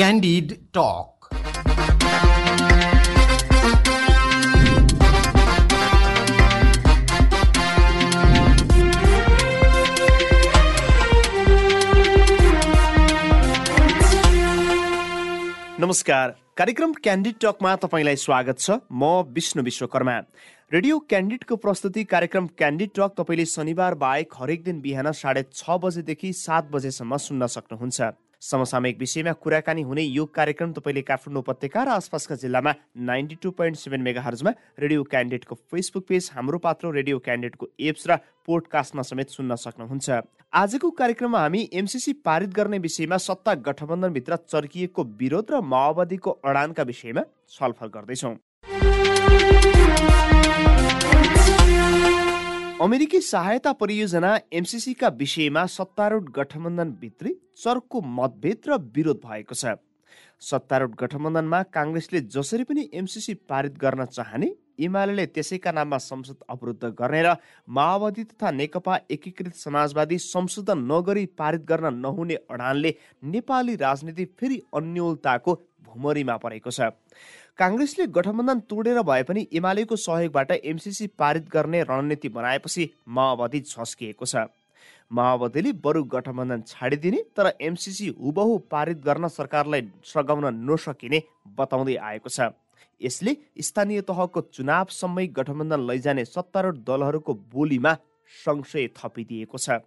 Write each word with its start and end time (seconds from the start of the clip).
Candid 0.00 0.52
Talk. 0.72 1.28
नमस्कार। 15.80 16.30
कार्यक्रम 16.56 16.92
candid 16.92 17.34
टकमा 17.40 17.74
तपाईँलाई 17.76 18.16
स्वागत 18.16 18.58
छ। 18.58 18.70
म 18.92 19.04
विष्णु 19.28 19.62
विश्वकर्मा। 19.62 20.16
रेडियो 20.72 20.98
क्यान्डिडको 21.10 21.56
प्रस्तुति 21.56 22.04
कार्यक्रम 22.06 22.46
क्यान्डिड 22.56 22.90
टक 22.96 23.20
तपाईँले 23.20 23.44
शनिबार 23.44 23.94
बाहेक 24.00 24.32
हरेक 24.40 24.64
दिन 24.64 24.80
बिहान 24.80 25.12
साढे 25.12 25.44
छ 25.52 25.78
बजेदेखि 25.84 26.32
सात 26.32 26.70
बजेसम्म 26.72 27.16
सुन्न 27.28 27.46
सक्नुहुन्छ। 27.46 28.00
समसामयिक 28.42 28.98
विषयमा 28.98 29.32
कुराकानी 29.36 29.82
हुने 29.82 30.02
यो 30.02 30.24
कार्यक्रम 30.34 30.72
तपाईँले 30.72 31.02
काठमाडौँ 31.02 31.42
उपत्यका 31.42 31.82
र 31.84 31.88
आसपासका 31.90 32.34
जिल्लामा 32.40 32.72
ninety 33.04 33.36
two 33.42 33.50
point 33.52 33.76
seven 33.76 34.00
mega 34.00 34.22
हर्जमा 34.22 34.50
radio 34.80 35.02
क्यान्डिडेटको 35.04 35.54
Facebook 35.70 36.04
page 36.08 36.30
Hamro 36.34 36.58
Patro 36.58 36.90
radio 36.90 37.18
क्यान्डिडेटको 37.20 37.66
apps 37.78 38.06
र 38.08 38.16
पोडकास्टमा 38.46 39.02
समेत 39.02 39.28
सुन्न 39.30 39.54
सक्नुहुन्छ। 39.56 40.08
आजको 40.52 40.90
कार्यक्रममा 40.90 41.40
हामी 41.40 41.68
एमसिसी 41.72 42.12
पारित 42.24 42.50
गर्ने 42.50 42.78
विषयमा 42.80 43.16
सत्ता 43.20 43.54
गठबन्धनभित्र 43.66 44.36
चर्किएको 44.48 45.04
विरोध 45.20 45.50
र 45.50 45.60
माओवादीको 45.62 46.30
अडानका 46.44 46.82
विषयमा 46.82 47.22
छलफल 47.50 47.88
गर्दैछौँ। 47.94 48.34
अमेरिकी 52.80 53.20
सहायता 53.20 53.72
परियोजना 53.72 54.28
एमसिसीका 54.52 55.08
विषयमा 55.08 55.64
सत्तारूढ 55.66 56.28
गठबन्धनभित्री 56.30 57.32
चर्को 57.56 58.00
मतभेद 58.00 58.68
र 58.68 58.78
विरोध 58.94 59.20
भएको 59.24 59.54
छ। 59.54 59.74
सत्तारूढ 60.40 60.94
गठबन्धनमा 60.96 61.62
काङ्ग्रेसले 61.76 62.20
जसरी 62.32 62.64
पनि 62.64 62.88
एमसिसी 62.94 63.34
पारित 63.50 63.76
गर्न 63.76 64.04
चाहने 64.06 64.48
एमाले 64.80 65.26
त्यसैका 65.28 65.72
नाममा 65.72 65.98
संसद 66.00 66.36
अवरुद्ध 66.50 66.92
गर्ने 66.98 67.22
र 67.22 67.34
माओवादी 67.68 68.24
तथा 68.24 68.50
नेकपा 68.52 68.98
एकीकृत 69.10 69.54
समाजवादी 69.56 70.18
संशोधन 70.20 70.86
नगरी 70.92 71.26
पारित 71.38 71.66
गर्न 71.66 71.94
नहुने 71.96 72.34
अडानले 72.50 72.94
नेपाली 73.24 73.74
राजनीति 73.78 74.24
फेरि 74.38 74.62
अन्यलताको 74.74 75.54
भुमरीमा 75.84 76.36
परेको 76.36 76.70
छ। 76.70 76.90
काङ्ग्रेसले 77.58 78.06
गठबन्धन 78.08 78.60
तोडेर 78.70 79.02
भए 79.02 79.22
पनि 79.22 79.46
एमालेको 79.52 79.96
सहयोगबाट 79.98 80.50
एमसिसी 80.52 81.06
पारित 81.18 81.48
गर्ने 81.50 81.82
रणनीति 81.82 82.28
बनाएपछि 82.30 82.88
माओवादी 83.08 83.60
झस्किएको 83.62 84.26
छ। 84.26 84.46
माओवादीले 85.10 85.72
बरु 85.84 86.02
गठबन्धन 86.06 86.62
छाडिदिने 86.68 87.22
तर 87.36 87.52
एमसिसी 87.60 88.08
हुबहु 88.16 88.56
पारित 88.70 88.98
गर्न 89.04 89.28
सरकारलाई 89.28 89.82
सघाउन 90.06 90.46
नसकिने 90.70 91.22
बताउँदै 91.58 91.96
आएको 92.08 92.28
छ। 92.28 92.48
यसले 93.00 93.36
स्थानीय 93.60 94.00
तहको 94.02 94.40
चुनावसम्मै 94.52 95.26
गठबन्धन 95.38 95.86
लैजाने 95.86 96.24
सत्तारूढ 96.26 96.76
दलहरूको 96.86 97.34
बोलीमा 97.54 97.96
संशय 98.30 98.86
थपिदिएको 98.96 99.58
छ। 99.58 99.82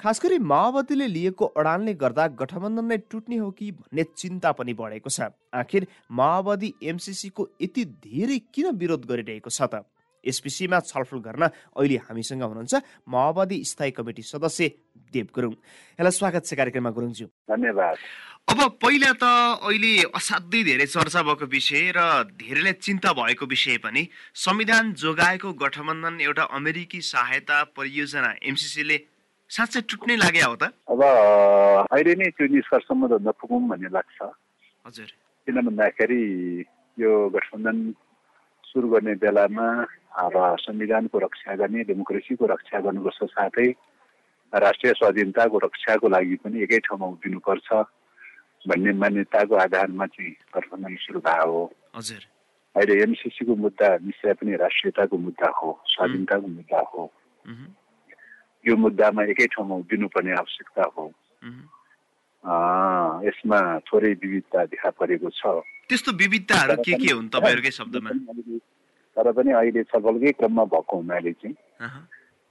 खास 0.00 0.20
गरी 0.22 0.38
माओवादीले 0.42 1.06
लिएको 1.06 1.44
अडानले 1.54 1.94
गर्दा 1.94 2.26
गठबन्धन 2.40 2.84
नै 2.84 2.98
टुट्ने 3.10 3.36
हो 3.36 3.50
कि 3.50 3.70
भन्ने 3.72 4.04
चिन्ता 4.16 4.52
पनि 4.52 4.74
बढेको 4.74 5.10
छ। 5.10 5.30
आखिर 5.54 5.86
माओवादी 6.10 6.74
एमसिसीको 6.82 7.48
यति 7.62 7.84
धेरै 8.02 8.38
किन 8.54 8.66
विरोध 8.74 9.06
गरिरहेको 9.06 9.50
छ 9.50 9.62
त? 9.62 9.86
यस 10.24 10.40
विषयमा 10.44 10.80
छलफल 10.80 11.18
गर्न 11.20 11.42
अहिले 11.44 11.96
हामीसँग 12.08 12.42
हुनुहुन्छ 12.42 12.74
माओवादी 13.08 13.62
स्थायी 13.64 13.90
कमिटी 13.90 14.22
सदस्य 14.24 14.70
देव 15.14 15.26
गुरुङ 15.36 15.52
यसलाई 15.98 16.14
स्वागत 16.20 16.42
छ 16.48 16.60
कार्यक्रममा 16.60 16.94
गुरुङज्यू 16.98 17.26
धन्यवाद 17.54 17.96
अब 18.52 18.60
पहिला 18.82 19.10
त 19.22 19.24
अहिले 19.64 19.92
असाध्यै 20.20 20.62
धेरै 20.68 20.86
चर्चा 20.94 21.20
भएको 21.28 21.46
विषय 21.56 21.84
र 21.96 22.00
धेरैलाई 22.42 22.76
चिन्ता 22.86 23.12
भएको 23.20 23.46
विषय 23.54 23.76
पनि 23.84 24.02
संविधान 24.44 24.92
जोगाएको 25.02 25.52
गठबन्धन 25.62 26.20
एउटा 26.20 26.44
अमेरिकी 26.58 27.00
सहायता 27.08 27.62
परियोजना 27.76 28.30
एमसिसीले 28.52 28.98
साँच्चै 29.50 29.80
टुट्नै 29.90 30.16
लाग्यो 30.16 30.48
हो 30.50 30.56
त? 30.60 30.64
अब 30.92 31.00
अहिले 31.88 32.14
नै 32.20 32.28
त्यो 32.36 32.46
निष्कर्षमा 32.52 33.06
त 33.08 33.14
नपुगौँ 33.28 33.60
भन्ने 33.70 33.88
लाग्छ। 33.96 34.18
हजुर। 34.86 35.08
किन 35.48 35.56
भन्दाखेरि 35.66 36.22
यो 36.98 37.12
गठबन्धन 37.34 37.78
सुरु 38.68 38.88
गर्ने 38.92 39.14
बेलामा 39.24 39.66
अब 40.24 40.34
संविधानको 40.60 41.16
रक्षा 41.26 41.54
गर्ने 41.60 41.80
डेमोक्रेसीको 41.88 42.44
रक्षा 42.54 42.80
गर्नुपर्छ 42.86 43.20
साथै 43.32 43.68
राष्ट्रिय 44.54 44.92
स्वाधीनताको 44.92 45.58
रक्षाको 45.58 46.08
लागि 46.08 46.36
पनि 46.42 46.62
एकै 46.62 46.78
ठाउँमा 46.86 47.06
उभिनुपर्छ 47.06 47.68
भन्ने 48.68 48.92
मान्यताको 48.96 49.54
आधारमा 49.54 50.06
चाहिँ 50.06 50.34
गठबन्धन 50.54 50.94
सुरु 51.02 51.20
भएको 51.20 51.50
हो। 51.52 51.64
हजुर। 51.96 52.22
अहिले 52.74 52.94
एमसिसीको 53.02 53.54
मुद्दा 53.54 53.88
निश्चय 54.02 54.32
पनि 54.34 54.56
राष्ट्रियताको 54.56 55.16
मुद्दा 55.18 55.48
हो 55.58 55.68
स्वाधीनताको 55.84 56.46
मुद्दा 56.46 56.80
हो। 56.90 57.02
यो 58.64 58.76
मुद्दामा 58.76 59.22
एकै 59.34 59.46
ठाउँमा 59.52 59.74
उभिनुपर्ने 59.84 60.32
आवश्यकता 60.32 60.82
हो। 60.96 61.04
यसमा 63.26 63.58
थोरै 63.86 64.12
विविधता 64.22 64.64
देखा 64.72 64.90
परेको 64.96 65.28
छ। 65.30 65.42
त्यस्तो 65.88 66.12
विविधताहरू 66.12 66.76
के 66.80 66.92
के 66.96 67.12
हुन् 67.12 67.28
तपाईँहरूकै 67.28 67.70
शब्दमा? 67.70 68.10
तर 69.16 69.26
पनि 69.32 69.50
अहिले 69.52 69.82
छलफलकै 69.84 70.32
क्रममा 70.32 70.64
भएको 70.64 70.96
हुनाले 70.96 71.32
चाहिँ। 71.32 71.56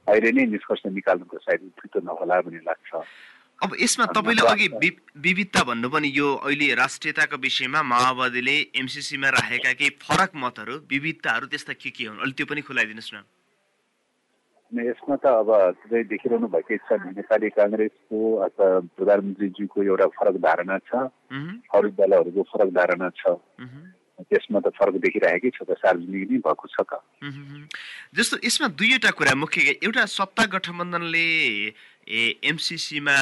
अहिले 0.07 0.31
नै 0.31 0.45
निष्कर्ष 0.53 0.81
निकाल्नुको 0.91 1.37
सायद 1.37 1.61
छिटो 1.79 1.99
नहोला 2.03 2.41
भन्ने 2.41 2.61
लाग्छ। 2.67 2.91
अब 3.63 3.69
यसमा 3.79 4.05
तपाईँले 4.11 4.43
अघि 4.43 4.67
विविधता 5.23 5.61
भन्नु 5.63 5.87
पनि 5.89 6.09
यो 6.11 6.27
अहिले 6.43 6.67
राष्ट्रियताको 6.75 7.37
विषयमा 7.39 7.81
माओवादीले 7.83 8.57
एमसिसीमा 8.75 9.29
राखेका 9.29 9.71
केही 9.79 9.95
फरक 10.03 10.31
मतहरू 10.35 10.75
विविधताहरू 10.91 11.45
त्यस्ता 11.47 11.73
के 11.79 11.89
के 11.95 12.03
हुन्? 12.03 12.19
अलिक 12.19 12.35
त्यो 12.35 12.45
पनि 12.51 12.61
खुलाइदिनुहोस् 12.67 13.13
न। 13.15 13.23
यसमा 14.73 15.15
त 15.21 15.25
अब 15.29 15.49
तपाईँ 15.85 16.03
देखिरहनु 16.11 16.47
भएकै 16.49 16.77
छ। 16.83 16.97
नि, 16.97 17.09
नेपाली 17.13 17.49
काङ्ग्रेसको 17.53 18.19
अथवा 18.47 18.67
प्रधानमन्त्रीज्यूको 18.97 19.77
एउटा 19.85 20.07
फरक 20.17 20.35
धारणा 20.43 20.77
छ। 20.89 20.91
अरू 21.71 21.87
दलहरूको 21.93 22.41
फरक 22.51 22.69
धारणा 22.73 23.07
छ। 23.13 23.37
त्यसमा 24.23 24.59
त 24.59 24.67
फरक 24.77 24.95
देखिरहेकै 25.05 25.49
छ 25.49 25.63
त 25.63 25.77
सार्वजनिक 25.77 26.23
नै 26.31 26.39
भएको 26.43 26.67
छ 26.67 26.77
त। 26.83 26.99
जस्तो 28.13 28.37
यसमा 28.43 28.67
दुईवटा 28.75 29.11
कुरा 29.13 29.33
मुख्य 29.35 29.79
एउटा 29.79 30.05
सत्ता 30.09 30.43
गठबन्धनले 30.51 31.27
ए 32.09 32.21
एमसिसीमा 32.43 33.17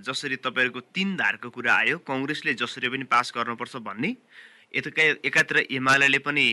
जसरी 0.00 0.36
तपाईँहरूको 0.38 0.80
तिन 0.94 1.16
धारको 1.16 1.50
कुरा 1.50 1.74
आयो 1.74 1.98
कङ्ग्रेसले 2.04 2.54
जसरी 2.56 2.88
पनि 2.88 3.04
पास 3.10 3.32
गर्नुपर्छ 3.36 3.76
भन्ने 3.82 4.10
यता 4.74 5.02
एकातिर 5.26 5.58
एमाले 5.70 6.18
पनि 6.20 6.46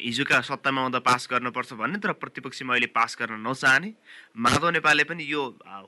हिजोका 0.00 0.40
सत्तामा 0.40 0.80
आउँदा 0.82 0.98
पास 1.00 1.28
गर्नुपर्छ 1.30 1.72
भन्ने 1.74 1.98
तर 1.98 2.12
प्रतिपक्षमा 2.16 2.72
अहिले 2.72 2.86
पास 2.94 3.16
गर्न 3.20 3.42
नचाहने 3.42 3.92
माधव 4.38 4.70
नेपालले 4.70 5.04
पनि 5.04 5.24
यो 5.28 5.42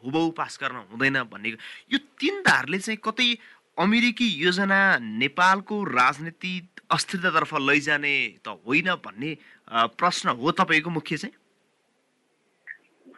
हुबहु 0.05 0.31
पास 0.37 0.59
गर्न 0.63 0.77
हुँदैन 0.91 1.23
भन्ने 1.33 1.55
यो 1.89 1.99
तिन 2.19 2.43
धारले 2.43 2.79
चाहिँ 2.79 2.99
कतै 3.01 3.31
अमेरिकी 3.79 4.29
योजना 4.37 4.81
नेपालको 5.01 5.83
राजनीति 5.93 6.53
अस्थिरतातर्फ 6.91 7.55
लैजाने 7.61 8.15
त 8.47 8.49
होइन 8.63 8.89
भन्ने 9.05 9.31
प्रश्न 9.99 10.29
हो 10.39 10.51
तपाईँको 10.53 10.91
मुख्य 10.91 11.17
चाहिँ? 11.17 11.35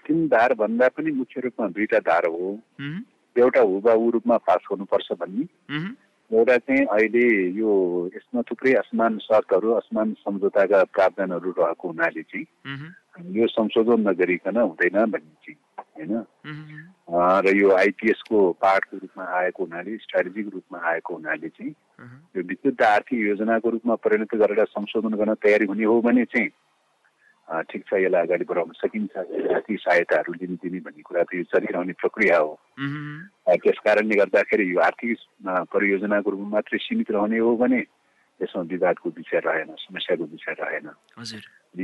तिन 0.06 0.27
धार 0.29 0.55
भन्दा 0.55 0.89
पनि 0.89 1.11
मुख्य 1.12 1.41
रूपमा 1.41 1.67
दुईटा 1.69 1.99
धार 2.01 2.27
हो। 2.27 2.59
एउटा 3.37 3.61
हुबाहु 3.62 4.11
रूपमा 4.11 4.37
पास 4.41 4.61
गर्नुपर्छ 4.73 5.09
भन्ने। 5.21 5.45
एउटा 6.31 6.57
चाहिँ 6.59 6.84
अहिले 6.87 7.27
यो 7.57 7.71
यसमा 8.17 8.43
थुप्रै 8.49 8.73
असमान 8.81 9.19
शर्तहरू 9.19 9.73
असमान 9.73 10.12
सम्झौताका 10.21 10.83
प्रावधानहरू 10.84 11.51
रहेको 11.59 11.89
हुनाले 11.89 12.23
चाहिँ 12.23 12.47
यो 13.37 13.47
संशोधन 13.49 14.09
नगरिकन 14.09 14.57
हुँदैन 14.57 15.05
भन्ने 15.12 15.37
चाहिँ 15.45 15.59
होइन? 15.97 16.25
र 17.45 17.57
यो 17.57 17.69
आइपिएसको 17.77 18.39
पार्टको 18.61 18.97
रूपमा 18.97 19.25
आएको 19.39 19.65
हुनाले 19.65 19.97
स्ट्राटेजिक 19.99 20.47
रूपमा 20.55 20.78
आएको 20.89 21.15
हुनाले 21.15 21.49
चाहिँ 21.49 21.75
यो 21.98 22.42
विशुद्ध 22.47 22.83
आर्थिक 22.83 23.18
योजनाको 23.18 23.71
रूपमा 23.71 23.95
परिणत 23.98 24.34
गरेर 24.39 24.65
संशोधन 24.71 25.15
गर्न 25.18 25.34
तयारी 25.42 25.66
हुने 25.66 25.84
हो 25.84 26.00
भने 26.00 26.24
चाहिँ 26.24 26.50
ठिक 27.48 27.83
छ 27.89 27.95
यसलाई 27.97 28.22
अगाडि 28.28 28.45
बढाउन 28.45 28.72
सकिन्छ। 28.77 29.16
आर्थिक 29.16 29.78
सहायताहरू 29.80 30.33
लिने 30.36 30.56
दिने 30.62 30.78
भन्ने 30.84 31.03
कुरा 31.03 31.22
त 31.24 31.34
यो 31.34 31.45
चलिरहने 31.48 31.92
प्रक्रिया 31.97 32.36
हो। 32.39 32.53
त्यस 32.78 33.78
कारणले 33.84 34.15
गर्दाखेरि 34.21 34.65
यो 34.68 34.78
आर्थिक 34.84 35.16
परियोजनाको 35.72 36.30
रूपमा 36.30 36.48
मात्रै 36.54 36.78
सीमित 36.78 37.10
रहने 37.10 37.39
हो 37.41 37.56
भने 37.56 37.80
यसमा 38.41 38.62
विवादको 38.68 39.09
विषय 39.16 39.41
रहेन 39.48 39.74
समस्याको 39.80 40.24
विषय 40.28 40.54
रहेन। 40.60 40.86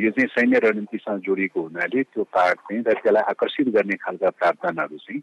यो 0.05 0.11
चाहिँ 0.13 0.29
सैन्य 0.37 0.59
रणनीतिसँग 0.63 1.21
जोडिएको 1.25 1.61
हुनाले 1.61 2.03
त्यो 2.13 2.23
पार्ट 2.29 2.59
चाहिँ 2.61 2.83
र 2.85 2.93
त्यसलाई 2.93 3.25
आकर्षित 3.33 3.69
गर्ने 3.75 3.97
खालका 4.05 4.31
प्रावधानहरू 4.37 4.97
चाहिँ 5.01 5.21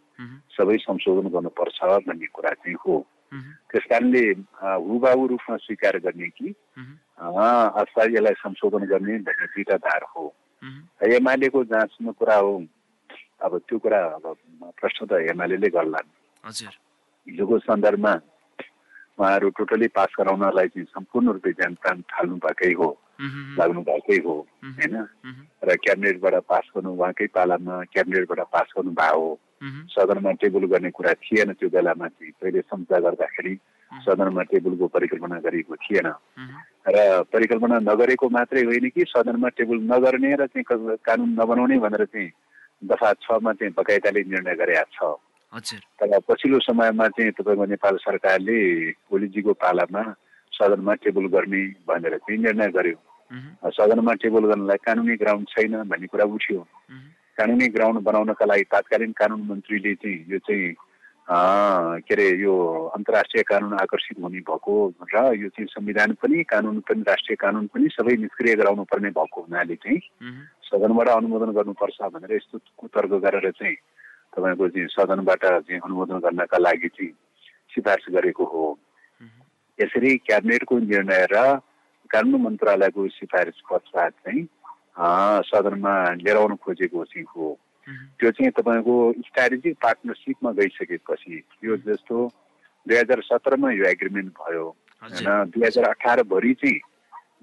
सबै 0.58 0.78
संशोधन 0.90 1.30
गर्नुपर्छ 1.30 1.80
भन्ने 2.10 2.28
कुरा 2.34 2.52
चाहिँ 2.60 2.78
हो। 2.82 3.06
त्यस 3.32 3.84
कारणले 3.90 4.24
हुबाहु 4.84 5.28
रूपमा 5.28 5.58
स्वीकार 5.58 5.98
गर्ने 6.00 6.28
कि 6.30 6.54
अथवा 7.20 8.04
यसलाई 8.08 8.34
संशोधन 8.38 8.86
गर्ने 8.88 9.18
भन्ने 9.20 9.46
दुईटा 9.48 9.78
धार 9.80 10.06
हो 10.16 10.26
एमालेको 11.10 11.64
जहाँसम्म 11.64 12.12
कुरा 12.12 12.36
हो 12.38 12.54
अब 13.42 13.58
त्यो 13.60 13.80
कुरा 13.80 14.00
अब 14.16 14.36
प्रश्न 14.78 15.06
त 15.06 15.22
एमाले 15.30 15.70
गर्लान् 15.70 16.10
हजुर 16.44 16.74
हिजोको 17.28 17.60
सन्दर्भमा 17.60 18.14
उहाँहरू 19.20 19.50
टोटली 19.50 19.88
पास 19.88 20.14
गराउनलाई 20.20 20.68
चाहिँ 20.68 20.86
सम्पूर्ण 20.86 21.32
रूपले 21.32 21.52
ज्यान 21.54 21.74
प्राण 21.76 22.02
थाल्नु 22.10 22.36
भएकै 22.38 22.74
हो 22.74 22.90
लाग्नु 23.58 23.82
भएकै 23.82 24.18
हो 24.26 24.36
होइन 24.64 24.96
र 25.64 25.76
क्याबिनेटबाट 25.78 26.36
पास 26.44 26.70
गर्नु 26.76 26.92
उहाँकै 26.92 27.28
पालामा 27.30 27.84
क्याबिनेटबाट 27.94 28.42
पास 28.50 28.74
गर्नु 28.78 28.92
भएको 28.92 29.20
हो 29.20 29.40
सदनमा 29.62 30.32
टेबल 30.42 30.66
गर्ने 30.74 30.90
कुरा 30.90 31.14
थिएन 31.22 31.54
त्यो 31.54 31.70
बेलामा 31.70 32.08
चाहिँ। 32.08 32.32
पहिले 32.42 32.62
सम्झा 32.62 32.98
गर्दाखेरि 33.00 33.54
सदनमा 33.92 34.44
टेबलको 34.50 34.88
परिकल्पना 34.88 35.38
गरिएको 35.46 35.76
थिएन। 35.76 36.08
र 36.90 36.98
परिकल्पना 37.30 37.78
नगरेको 37.86 38.30
मात्रै 38.30 38.64
होइन 38.66 38.90
कि 38.90 39.06
सदनमा 39.08 39.50
टेबल 39.54 39.78
नगर्ने 39.86 40.36
र 40.36 40.46
चाहिँ 40.50 40.98
कानुन 41.06 41.30
नबनाउने 41.38 41.78
भनेर 41.78 42.06
चाहिँ 42.06 42.32
दफा 42.90 43.14
छमा 43.22 43.54
चाहिँ 43.54 43.74
बकाइदाले 43.78 44.22
निर्णय 44.26 44.56
गरेका 44.56 44.84
छ। 44.98 45.14
तर 46.00 46.20
पछिल्लो 46.26 46.60
समयमा 46.66 47.08
चाहिँ 47.14 47.32
तपाईँको 47.38 47.66
नेपाल 47.66 47.96
सरकारले 48.02 48.58
ओलीजीको 49.14 49.54
पालामा 49.54 50.04
सदनमा 50.54 50.94
टेबल 51.06 51.26
गर्ने 51.28 51.62
भनेर 51.86 52.18
चाहिँ 52.18 52.42
निर्णय 52.42 52.68
गर्यो। 52.72 52.98
सदनमा 53.70 54.14
टेबल 54.14 54.44
गर्नलाई 54.50 54.78
कानुनी 54.82 55.16
ग्राउन्ड 55.22 55.48
छैन 55.48 55.84
भन्ने 55.86 56.08
कुरा 56.08 56.26
उठ्यो। 56.26 56.66
कानुनी 57.42 57.68
ग्राउन्ड 57.74 58.00
बनाउनका 58.06 58.46
लागि 58.46 58.64
तात्कालीन 58.70 59.12
कानुन 59.18 59.42
मन्त्रीले 59.50 59.94
चाहिँ 59.98 60.26
यो 60.30 60.38
चाहिँ 60.46 60.74
के 62.06 62.14
अरे 62.14 62.28
यो 62.38 62.54
अन्तर्राष्ट्रिय 62.94 63.44
कानुन 63.50 63.74
आकर्षित 63.82 64.18
हुने 64.22 64.40
भएको 64.46 64.74
र 65.10 65.18
यो 65.42 65.50
चाहिँ 65.50 65.68
संविधान 65.74 66.14
पनि 66.22 66.44
कानुन 66.44 66.80
पनि 66.86 67.02
राष्ट्रिय 67.08 67.36
कानुन 67.42 67.66
पनि 67.74 67.88
सबै 67.98 68.16
निष्क्रिय 68.22 68.56
गराउनु 68.62 68.84
पर्ने 68.94 69.10
भएको 69.10 69.42
हुनाले 69.42 69.76
चाहिँ 69.76 70.00
सदनबाट 70.70 71.08
अनुमोदन 71.10 71.52
गर्नुपर्छ 71.58 71.98
भनेर 72.14 72.36
यस्तो 72.36 72.58
कुतर्क 72.78 73.12
गरेर 73.26 73.50
चाहिँ 73.52 73.76
तपाईँको 74.38 74.68
चाहिँ 74.70 74.88
सदनबाट 74.94 75.44
चाहिँ 75.66 75.80
अनुमोदन 75.82 76.20
गर्नका 76.22 76.58
लागि 76.58 76.88
चाहिँ 76.88 77.12
सिफारिस 77.74 78.14
गरेको 78.14 78.44
हो। 78.46 78.66
यसरी 79.80 80.18
क्याबिनेटको 80.30 80.80
निर्णय 80.80 81.26
र 81.34 81.38
कानुन 82.12 82.42
मन्त्रालयको 82.42 83.08
सिफारिस 83.18 83.62
पश्चात 83.72 84.12
चाहिँ 84.26 84.44
सदनमा 84.98 85.94
लिएर 86.14 86.38
आउनु 86.38 86.56
खोजेको 86.56 87.04
चाहिँ 87.06 87.26
हो 87.36 87.58
त्यो 88.20 88.32
चाहिँ 88.32 88.52
तपाईँको 88.52 88.96
स्ट्राटेजिक 89.20 89.78
पार्टनरसिपमा 89.84 90.52
गइसकेपछि 90.52 91.44
यो 91.64 91.78
जस्तो 91.78 92.28
दुई 92.86 92.98
हजार 92.98 93.22
सत्रमा 93.22 93.72
यो 93.72 93.86
एग्रिमेन्ट 93.86 94.34
भयो 94.34 94.68
होइन 95.02 95.52
दुई 95.52 95.66
हजार 95.66 95.86
अठारभरि 95.86 96.54
चाहिँ 96.54 96.80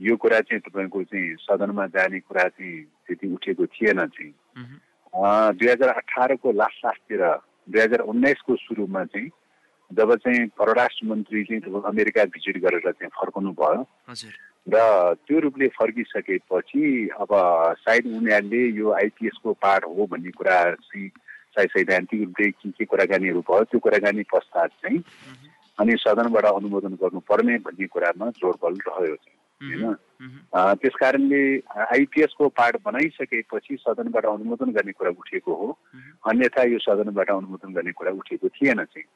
यो 0.01 0.17
कुरा 0.17 0.41
चाहिँ 0.41 0.61
तपाईँको 0.61 1.03
चाहिँ 1.05 1.35
सदनमा 1.41 1.87
जाने 1.87 2.21
कुरा 2.21 2.49
चाहिँ 2.49 2.83
त्यति 3.07 3.33
उठेको 3.35 3.67
थिएन 3.67 4.07
चाहिँ 4.07 4.33
दुई 5.59 5.69
हजार 5.69 5.89
अठारको 5.89 6.53
लास्ट 6.53 6.85
लास्टतिर 6.85 7.25
दुई 7.69 7.81
हजार 7.81 8.01
उन्नाइसको 8.07 8.57
सुरुमा 8.57 9.05
चाहिँ 9.05 9.31
जब 9.91 10.15
चाहिँ 10.15 10.47
परराष्ट्र 10.59 11.07
मन्त्री 11.07 11.45
चाहिँ 11.45 11.83
अमेरिका 11.87 12.25
भिजिट 12.25 12.57
गरेर 12.63 12.91
चाहिँ 12.91 13.11
फर्कनु 13.17 13.53
भयो 13.53 13.87
र 14.67 15.15
त्यो 15.27 15.39
रूपले 15.41 15.69
फर्किसकेपछि 15.69 17.09
अब 17.21 17.29
सायद 17.81 18.07
उनीहरूले 18.07 18.63
यो 18.79 18.93
आइपिएसको 18.93 19.53
पार्ट 19.53 19.85
हो 19.85 20.07
भन्ने 20.07 20.31
कुरा 20.31 20.59
चाहिँ 20.75 21.09
सायद 21.57 21.69
सैद्धान्तिक 21.69 22.21
रूपले 22.21 22.51
के 22.51 22.71
के 22.71 22.85
कुराकानीहरू 22.85 23.41
भयो 23.41 23.65
त्यो 23.65 23.81
कुराकानी 23.81 24.23
पश्चात 24.35 24.71
चाहिँ 24.83 25.03
अनि 25.79 25.93
सदनबाट 25.97 26.45
अनुमोदन 26.45 26.95
गर्नुपर्ने 27.03 27.57
भन्ने 27.65 27.87
कुरामा 27.87 28.31
जोड 28.31 28.57
बल 28.63 28.75
रह्यो 28.89 29.15
चाहिँ। 29.17 29.38
होइन? 29.63 29.95
त्यस 30.83 30.95
कारणले 31.01 31.43
आइपिएसको 31.79 32.49
पार्ट 32.49 32.77
बनाइसकेपछि 32.85 33.77
सदनबाट 33.81 34.27
अनुमोदन 34.27 34.71
गर्ने 34.73 34.93
कुरा 34.93 35.11
उठेको 35.11 35.55
हो। 35.55 35.79
अन्यथा 36.27 36.63
यो 36.63 36.79
सदनबाट 36.79 37.31
अनुमोदन 37.31 37.73
गर्ने 37.73 37.93
कुरा 37.93 38.13
उठेको 38.13 38.49
थिएन 38.49 38.85
चाहिँ। 38.85 39.07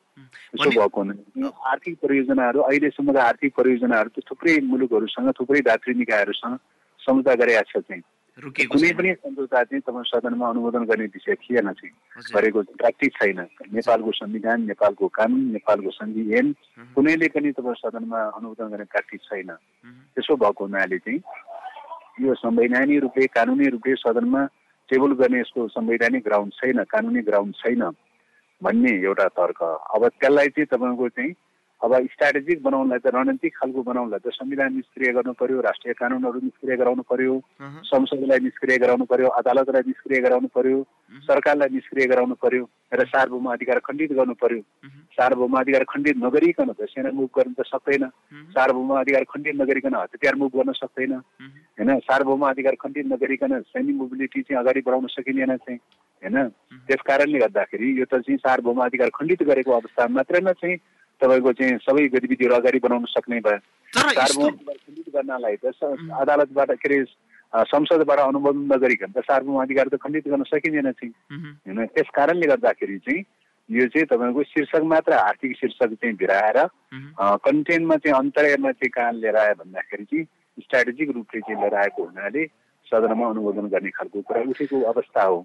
त्यसो 0.53 0.71
भएको 0.71 1.00
हुनाले 1.00 1.50
आर्थिक 1.67 1.99
परियोजनाहरू 2.03 2.61
अहिलेसम्मका 2.61 3.23
आर्थिक 3.23 3.55
परियोजनाहरू 3.56 4.09
त 4.09 4.25
थुप्रै 4.31 4.59
मुलुकहरूसँग 4.62 5.31
थुप्रै 5.31 5.61
दात्री 5.61 5.94
निकायहरूसँग 5.94 6.59
सम्झौता 7.03 7.35
गरेका 7.35 7.62
छ 7.62 7.83
चाहिँ। 7.83 8.03
कुनै 8.32 8.93
पनि 8.96 9.12
सम्झौता 9.12 9.62
चाहिँ 9.69 9.81
तपाईँ 9.84 10.08
सदनमा 10.08 10.49
अनुमोदन 10.49 10.84
गर्ने 10.88 11.05
विषय 11.12 11.34
थिएन 11.37 11.69
चाहिँ। 11.73 11.93
गरेको 12.32 12.62
प्र्याक्टिस 12.81 13.12
छैन। 13.12 13.38
नेपालको 13.76 14.11
संविधान 14.12 14.58
नेपालको 14.73 15.08
कानुन 15.08 15.43
नेपालको 15.52 15.90
सन्धि 15.90 16.23
ऐन 16.32 16.46
कुनैले 16.96 17.29
पनि 17.29 17.52
तपाईँ 17.52 17.76
सदनमा 17.76 18.20
अनुमोदन 18.40 18.69
गर्ने 18.73 18.84
प्र्याक्टिस 18.88 19.20
छैन। 19.20 19.50
त्यसो 20.17 20.37
भएको 20.37 20.64
हुनाले 20.64 20.99
चाहिँ 20.99 21.20
यो 22.25 22.34
संवैधानिक 22.34 23.00
रूपले 23.02 23.26
कानुनी 23.37 23.69
रूपले 23.69 23.94
सदनमा 24.00 24.43
टेबल 24.88 25.12
गर्ने 25.20 25.40
यसको 25.40 25.69
संवैधानिक 25.69 26.25
ग्राउन्ड 26.25 26.52
छैन 26.52 26.85
कानुनी 26.88 27.20
ग्राउन्ड 27.28 27.55
छैन 27.61 27.82
भन्ने 28.62 28.93
एउटा 29.05 29.28
तर्क। 29.28 29.61
अब 29.94 30.08
त्यसलाई 30.08 30.49
चाहिँ 30.49 30.67
तपाईँको 30.73 31.08
चाहिँ 31.08 31.32
अब 31.82 31.94
स्ट्राटेजिक 32.06 32.62
बनाउनलाई 32.62 32.99
त 32.99 33.11
रणनीतिक 33.14 33.55
खालको 33.56 33.82
बनाउनलाई 33.82 34.20
त 34.23 34.31
संविधान 34.32 34.75
निष्क्रिय 34.75 35.12
गर्नु 35.12 35.32
पर्यो 35.34 35.61
राष्ट्रिय 35.61 35.94
कानुनहरू 35.99 36.40
निष्क्रिय 36.40 36.76
गराउनु 36.76 37.02
पर्यो 37.11 37.34
संसदलाई 37.90 38.38
निष्क्रिय 38.38 38.79
गराउनु 38.79 39.05
पर्यो 39.11 39.29
अदालतलाई 39.40 39.82
निष्क्रिय 39.87 40.20
गराउनु 40.23 40.49
पर्यो 40.55 40.79
सरकारलाई 41.26 41.69
निष्क्रिय 41.75 42.06
गराउनु 42.06 42.34
पर्यो 42.38 42.64
र 42.94 43.05
सार्वभौम 43.05 43.46
अधिकार 43.52 43.79
खण्डित 43.84 44.12
गर्नु 44.12 44.34
पर्यो। 44.34 44.61
सार्वभौम 45.17 45.55
अधिकार 45.58 45.84
खण्डित 45.88 46.17
नगरिकन 46.17 46.73
त 46.73 46.87
सेना 46.87 47.11
मुभ 47.11 47.31
गर्न 47.37 47.52
त 47.58 47.67
सक्दैन। 47.67 48.05
सार्वभौम 48.55 48.90
अधिकार 49.00 49.25
खण्डित 49.28 49.55
नगरिकन 49.56 49.94
हतियार 49.94 50.35
मुभ 50.35 50.52
गर्न 50.56 50.73
सक्दैन। 50.73 51.12
होइन 51.12 51.99
सार्वभौम 51.99 52.43
अधिकार 52.49 52.75
खण्डित 52.81 53.06
नगरिकन 53.12 53.61
सैनिक 53.73 53.96
मोबिलिटी 53.96 54.43
चाहिँ 54.43 54.61
अगाडि 54.62 54.81
बढाउन 54.87 55.06
सकिँदैन 55.08 55.56
चाहिँ। 55.56 55.78
होइन 56.23 56.37
त्यस 56.88 57.00
कारणले 57.06 57.38
गर्दाखेरि 57.38 57.88
यो 58.00 58.05
त 58.05 58.23
चाहिँ 58.23 58.38
सार्वभौम 58.38 58.85
अधिकार 58.85 59.08
खण्डित 59.14 59.43
गरेको 59.43 59.73
अवस्था 59.73 60.08
मात्र 60.08 60.43
नै 60.43 60.52
चाहिँ 60.52 60.76
तपाईँको 61.23 61.53
चाहिँ 61.53 61.79
सबै 61.83 62.07
गतिविधिहरू 62.15 62.55
अगाडि 62.55 62.79
बनाउन 62.85 63.05
सक्ने 63.11 63.41
भयो 63.41 63.59
सार्वभौम 63.93 64.55
खण्डित 64.67 65.09
गर्नलाई 65.15 65.57
त 65.65 65.75
अदालतबाट 66.23 66.71
के 66.83 66.89
अरे 66.89 67.05
संसदबाट 67.69 68.19
अनुमोदन 68.19 68.65
नगरिकन 68.73 69.13
त 69.13 69.25
सार्वभौम 69.29 69.63
अधिकार 69.63 69.89
त 69.89 70.01
खण्डित 70.03 70.29
गर्न 70.29 70.43
सकिँदैन 70.51 70.91
चाहिँ। 70.91 71.13
होइन 71.69 71.87
त्यस 71.95 72.09
कारणले 72.15 72.47
गर्दाखेरि 72.49 72.99
चाहिँ 72.99 73.25
यो 73.69 73.87
चाहिँ 73.89 74.07
तपाईँको 74.07 74.43
शीर्षक 74.43 74.83
मात्र 74.93 75.13
आर्थिक 75.13 75.57
शीर्षक 75.57 75.93
चाहिँ 75.95 76.15
भिराएर 76.17 76.59
कन्टेन्टमा 77.45 77.97
चाहिँ 77.97 78.17
अन्तर्यमा 78.19 78.73
चाहिँ 78.73 78.91
कहाँ 78.91 79.13
लिएर 79.13 79.37
आयो 79.37 79.55
भन्दाखेरि 79.61 80.05
चाहिँ 80.05 80.25
स्ट्राटेजिक 80.59 81.11
रूपले 81.11 81.41
चाहिँ 81.41 81.61
लिएर 81.61 81.75
आएको 81.83 82.05
हुनाले 82.05 82.45
सदनमा 82.87 83.29
अनुमोदन 83.31 83.69
गर्ने 83.73 83.91
खालको 83.91 84.21
कुरा 84.21 84.41
उठेको 84.51 84.81
अवस्था 84.93 85.23
हो। 85.23 85.39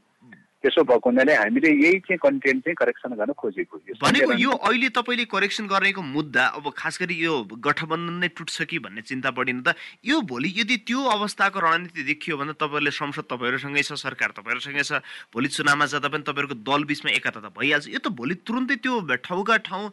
त्यसो 0.63 0.83
भएको 0.83 1.09
हुनाले 1.09 1.33
हामीले 1.35 1.69
यही 1.69 1.99
चाहिँ 2.01 2.17
कन्टेन्ट 2.17 2.63
चाहिँ 2.65 2.75
करेक्सन 2.75 3.13
गर्न 3.15 3.33
खोजेको 3.37 3.77
भनेको 4.01 4.33
यो 4.35 4.51
अहिले 4.51 4.89
तपाईँले 4.89 5.25
करेक्सन 5.29 5.67
गरेको 5.67 6.01
मुद्दा 6.01 6.45
अब 6.57 6.71
खास 6.73 6.97
गरी 7.01 7.15
यो 7.15 7.33
गठबन्धन 7.61 8.17
नै 8.19 8.27
टुट्छ 8.33 8.61
कि 8.65 8.79
भन्ने 8.79 9.01
चिन्ता 9.05 9.31
बढिन 9.37 9.61
त 9.61 9.75
यो 10.03 10.21
भोलि 10.25 10.53
यदि 10.57 10.77
त्यो 10.87 11.03
अवस्थाको 11.13 11.59
रणनीति 11.59 12.03
देखियो 12.03 12.37
भने 12.37 12.53
तपाईँहरूले 12.57 12.91
संसद 12.91 13.29
तपाईँहरूसँगै 13.29 13.83
छ 13.83 13.93
सरकार 14.01 14.33
तपाईँहरूसँगै 14.33 14.83
छ 14.83 15.01
भोलि 15.29 15.47
चुनावमा 15.53 15.85
जाँदा 15.93 16.09
पनि 16.09 16.23
तपाईँहरूको 16.25 16.57
दल 16.65 16.83
बिचमा 16.89 17.11
एकता 17.11 17.39
त 17.39 17.53
भइहाल्छ। 17.53 17.87
यो 17.93 17.99
त 18.01 18.09
भोलि 18.17 18.35
तुरुन्तै 18.41 18.75
त्यो 18.81 18.93
ठाउँका 19.21 19.57
ठाउँ 19.69 19.85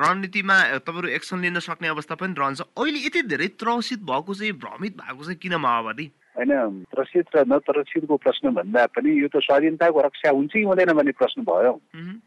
रणनीतिमा 0.00 0.56
तपाईँहरू 0.86 1.08
एक्सन 1.18 1.42
लिन 1.42 1.58
सक्ने 1.58 1.88
अवस्था 1.88 2.14
पनि 2.14 2.34
रहन्छ। 2.38 2.60
अहिले 2.78 2.98
यति 3.06 3.22
धेरै 3.26 3.48
त्रसित 3.58 4.00
भएको 4.06 4.34
चाहिँ 4.34 4.54
भ्रमित 4.54 4.96
भएको 5.02 5.22
चाहिँ 5.24 5.38
किन 5.42 5.54
माओवादी? 5.58 6.06
होइन 6.36 6.84
त्रसित 6.94 7.26
र 7.34 7.44
नत्रसितको 7.46 8.16
प्रश्न 8.16 8.50
भन्दा 8.54 8.86
पनि 8.94 9.10
यो 9.20 9.28
त 9.28 9.42
स्वाधीनताको 9.42 10.00
रक्षा 10.00 10.30
हुन्छ 10.30 10.52
कि 10.52 10.62
हुँदैन 10.62 10.92
भन्ने 10.94 11.12
प्रश्न 11.12 11.42
भयो। 11.42 11.72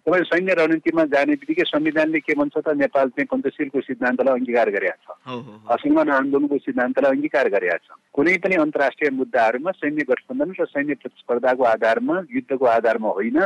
तपाईँ 0.06 0.24
सैन्य 0.24 0.54
रणनीतिमा 0.54 1.04
जाने 1.06 1.34
बित्तिकै 1.40 1.64
संविधानले 1.64 2.20
के 2.20 2.34
भन्छ 2.36 2.58
त 2.58 2.68
नेपाल 2.76 3.10
चाहिँ 3.10 3.28
पञ्चशीलको 3.32 3.82
सिद्धान्तलाई 3.82 4.40
अङ्गीकार 4.40 4.70
गरेका 4.70 4.98
छ। 5.04 5.08
असिमान 5.72 6.10
आन्दोलनको 6.10 6.58
सिद्धान्तलाई 6.58 7.12
अङ्गीकार 7.12 7.50
गरेका 7.50 7.78
छ। 7.78 7.88
कुनै 8.14 8.38
पनि 8.38 8.56
अन्तर्राष्ट्रिय 8.56 9.10
मुद्दाहरूमा 9.12 9.72
सैन्य 9.72 10.04
गठबन्धन 10.04 10.52
र 10.60 10.66
सैन्य 10.66 10.94
प्रतिस्पर्धाको 11.00 11.64
आधारमा 11.64 12.16
युद्धको 12.32 12.66
आधारमा 12.66 13.10
होइन। 13.10 13.40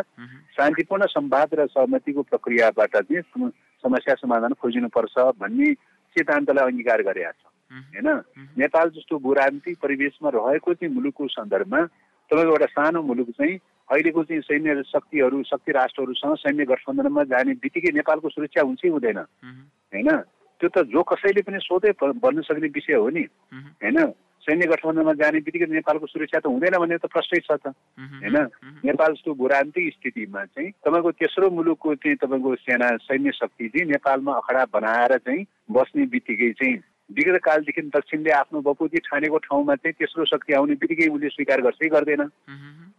शान्तिपूर्ण 0.58 1.06
संवाद 1.06 1.50
र 1.54 1.68
सहमतिको 1.68 2.22
प्रक्रियाबाट 2.22 2.96
चाहिँ 2.98 3.52
समस्या 3.84 4.14
समाधान 4.16 4.54
खोजिनुपर्छ 4.54 5.16
भन्ने 5.38 5.74
सिद्धान्तलाई 6.18 6.72
अङ्गीकार 6.72 7.02
गरेका 7.02 7.32
छ। 7.32 7.46
होइन? 7.72 8.08
नेपाल 8.58 8.90
जस्तो 8.90 9.20
भूराजनीतिक 9.20 9.78
परिवेशमा 9.84 10.30
रहेको 10.30 10.74
चाहिँ 10.74 10.94
मुलुकको 10.94 11.28
सन्दर्भमा 11.28 11.82
तपाईँको 12.32 12.52
एउटा 12.52 12.66
सानो 12.66 13.02
मुलुक 13.02 13.30
चाहिँ 13.30 13.58
अहिलेको 13.90 14.24
चाहिँ 14.24 14.42
सैन्य 14.42 14.84
शक्तिहरू 14.84 15.44
शक्ति 15.44 15.72
राष्ट्रहरूसँग 15.72 16.36
सैन्य 16.36 16.66
गठबन्धनमा 16.66 17.24
जाने 17.24 17.54
बित्तिकै 17.54 17.92
नेपालको 17.96 18.30
सुरक्षा 18.30 18.62
हुन्छ 18.62 18.82
कि 18.82 18.88
हुँदैन 18.88 19.18
होइन? 19.18 20.10
त्यो 20.62 20.70
त 20.70 20.84
जो 20.88 21.04
कसैले 21.04 21.42
पनि 21.42 21.60
सोधै 21.62 21.92
बन्न 22.02 22.42
सक्ने 22.42 22.68
विषय 22.68 22.94
हो 22.94 23.10
नि। 23.10 23.24
होइन? 23.84 24.12
सैन्य 24.48 24.66
गठबन्धनमा 24.68 25.14
जाने 25.14 25.40
बित्तिकै 25.40 25.66
नेपालको 25.72 26.08
सुरक्षा 26.08 26.40
त 26.40 26.46
हुँदैन 26.48 26.76
भन्ने 26.80 26.98
त 26.98 27.06
प्रश्नै 27.08 27.40
छ 27.40 27.52
त। 27.52 27.72
होइन? 27.96 28.38
नेपाल 28.84 29.14
जस्तो 29.14 29.34
भूरान्तिक 29.34 29.94
स्थितिमा 29.94 30.46
चाहिँ 30.46 30.72
तपाईँको 30.84 31.12
तेस्रो 31.12 31.50
मुलुकको 31.50 31.96
चाहिँ 31.96 32.18
तपाईँको 32.18 32.56
सेना 32.56 32.88
सैन्य 33.08 33.32
शक्ति 33.32 33.68
चाहिँ 33.70 33.88
नेपालमा 33.88 34.34
अखडा 34.34 34.66
बनाएर 34.74 35.18
चाहिँ 35.18 35.46
बस्ने 35.72 36.06
बित्तिकै 36.06 36.52
चाहिँ 36.52 36.76
विगत 37.10 37.40
कालदेखि 37.44 37.82
दक्षिणले 37.82 38.32
आफ्नो 38.32 38.62
बपुजी 38.62 38.98
ठानेको 38.98 39.38
ठाउँमा 39.38 39.76
चाहिँ 39.76 39.94
तेस्रो 39.94 40.26
शक्ति 40.26 40.54
आउने 40.54 40.76
बित्तिकै 40.76 41.08
उसले 41.08 41.30
स्वीकार 41.30 41.62
गर्छै 41.62 41.88
गर्दैन। 41.88 42.22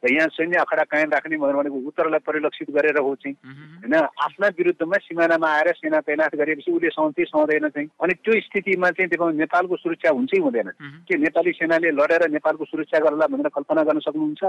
र 0.04 0.12
यहाँ 0.14 0.28
सैन्य 0.28 0.56
अखडा 0.58 0.84
कायम 0.84 1.10
राख्ने 1.10 1.36
भनेको 1.36 1.78
उत्तरलाई 1.90 2.18
परिलक्षित 2.24 2.70
गरेर 2.70 2.98
हो 2.98 3.14
चाहिँ। 3.14 3.34
होइन 3.82 3.94
आफ्ना 3.94 4.46
विरुद्धमा 4.48 4.96
सिमानामा 4.96 5.48
आएर 5.50 5.72
सेना 5.76 6.00
तैनात 6.00 6.34
गरेपछि 6.34 6.70
उसले 6.72 6.88
सहँदै 6.88 7.24
सहँदैन 7.24 7.68
चाहिँ। 7.68 7.88
अनि 8.00 8.14
त्यो 8.14 8.40
स्थितिमा 8.40 8.90
चाहिँ 8.90 9.08
देखो 9.10 9.30
नेपालको 9.30 9.76
सुरक्षा 9.76 10.10
हुन्छै 10.10 10.38
हुँदैन। 10.38 10.70
के 11.04 11.14
नेपाली 11.18 11.52
सेनाले 11.52 11.90
लडेर 11.90 12.30
नेपालको 12.30 12.64
सुरक्षा 12.64 12.98
गर्ला 12.98 13.26
भनेर 13.26 13.48
कल्पना 13.48 13.82
गर्न 13.82 13.98
सक्नुहुन्छ? 13.98 14.44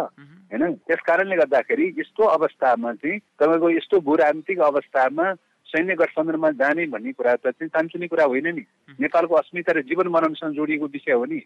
होइन 0.53 0.73
त्यस 0.87 1.01
कारणले 1.01 1.35
गर्दाखेरि 1.35 1.85
यस्तो 1.99 2.23
अवस्थामा 2.23 2.93
चाहिँ 2.93 3.19
तपाईँको 3.19 3.69
यस्तो 3.69 3.99
भूरान्तिक 3.99 4.59
अवस्थामा 4.59 5.25
सैन्य 5.69 5.95
गठबन्धनमा 5.95 6.49
जाने 6.57 6.85
भन्ने 6.89 7.11
कुरा 7.13 7.35
त 7.35 7.53
चाहिँ 7.53 7.69
चान्चुने 7.69 8.07
कुरा 8.09 8.25
होइन 8.25 8.47
नि। 8.55 8.63
नेपालको 8.99 9.35
अस्मिता 9.35 9.71
र 9.71 9.81
जीवन 9.85 10.07
मरणसँग 10.09 10.53
जोडिएको 10.57 10.87
विषय 10.89 11.13
हो 11.13 11.25
नि। 11.25 11.39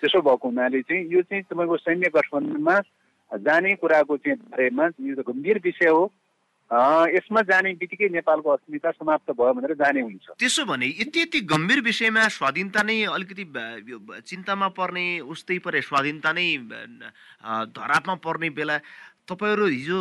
त्यसो 0.00 0.20
भएको 0.22 0.48
हुनाले 0.48 0.82
चाहिँ 0.82 1.02
यो 1.10 1.22
चाहिँ 1.22 1.42
तपाईँको 1.50 1.76
सैन्य 1.76 2.08
गठबन्धनमा 2.14 2.76
जाने 3.30 3.74
कुराको 3.74 4.16
चाहिँ 4.16 4.38
बारेमा 4.38 4.84
यो 5.00 5.14
त 5.14 5.26
गम्भीर 5.26 5.58
विषय 5.64 5.90
हो। 5.90 6.10
यसमा 6.70 7.40
जाने 7.44 7.72
बित्तिकै 7.76 8.08
नेपालको 8.08 8.48
अस्मिता 8.50 8.90
समाप्त 8.96 9.30
भयो 9.36 9.52
भनेर 9.52 9.74
जाने 9.76 10.00
हुन्छ। 10.00 10.40
त्यसो 10.40 10.64
भने 10.64 10.86
यति 10.88 11.20
यति 11.20 11.40
गम्भीर 11.44 11.80
विषयमा 11.84 12.22
स्वाधीनता 12.32 12.82
नै 12.82 12.96
अलिकति 13.12 13.44
चिन्तामा 14.24 14.68
पर्ने 14.72 15.04
उस्तै 15.20 15.58
परे 15.60 15.80
स्वाधीनता 15.84 16.32
नै 16.32 16.46
धरापमा 17.76 18.14
पर्ने 18.24 18.48
बेला 18.56 18.76
तपाईँहरू 19.28 19.66
हिजो 19.66 19.98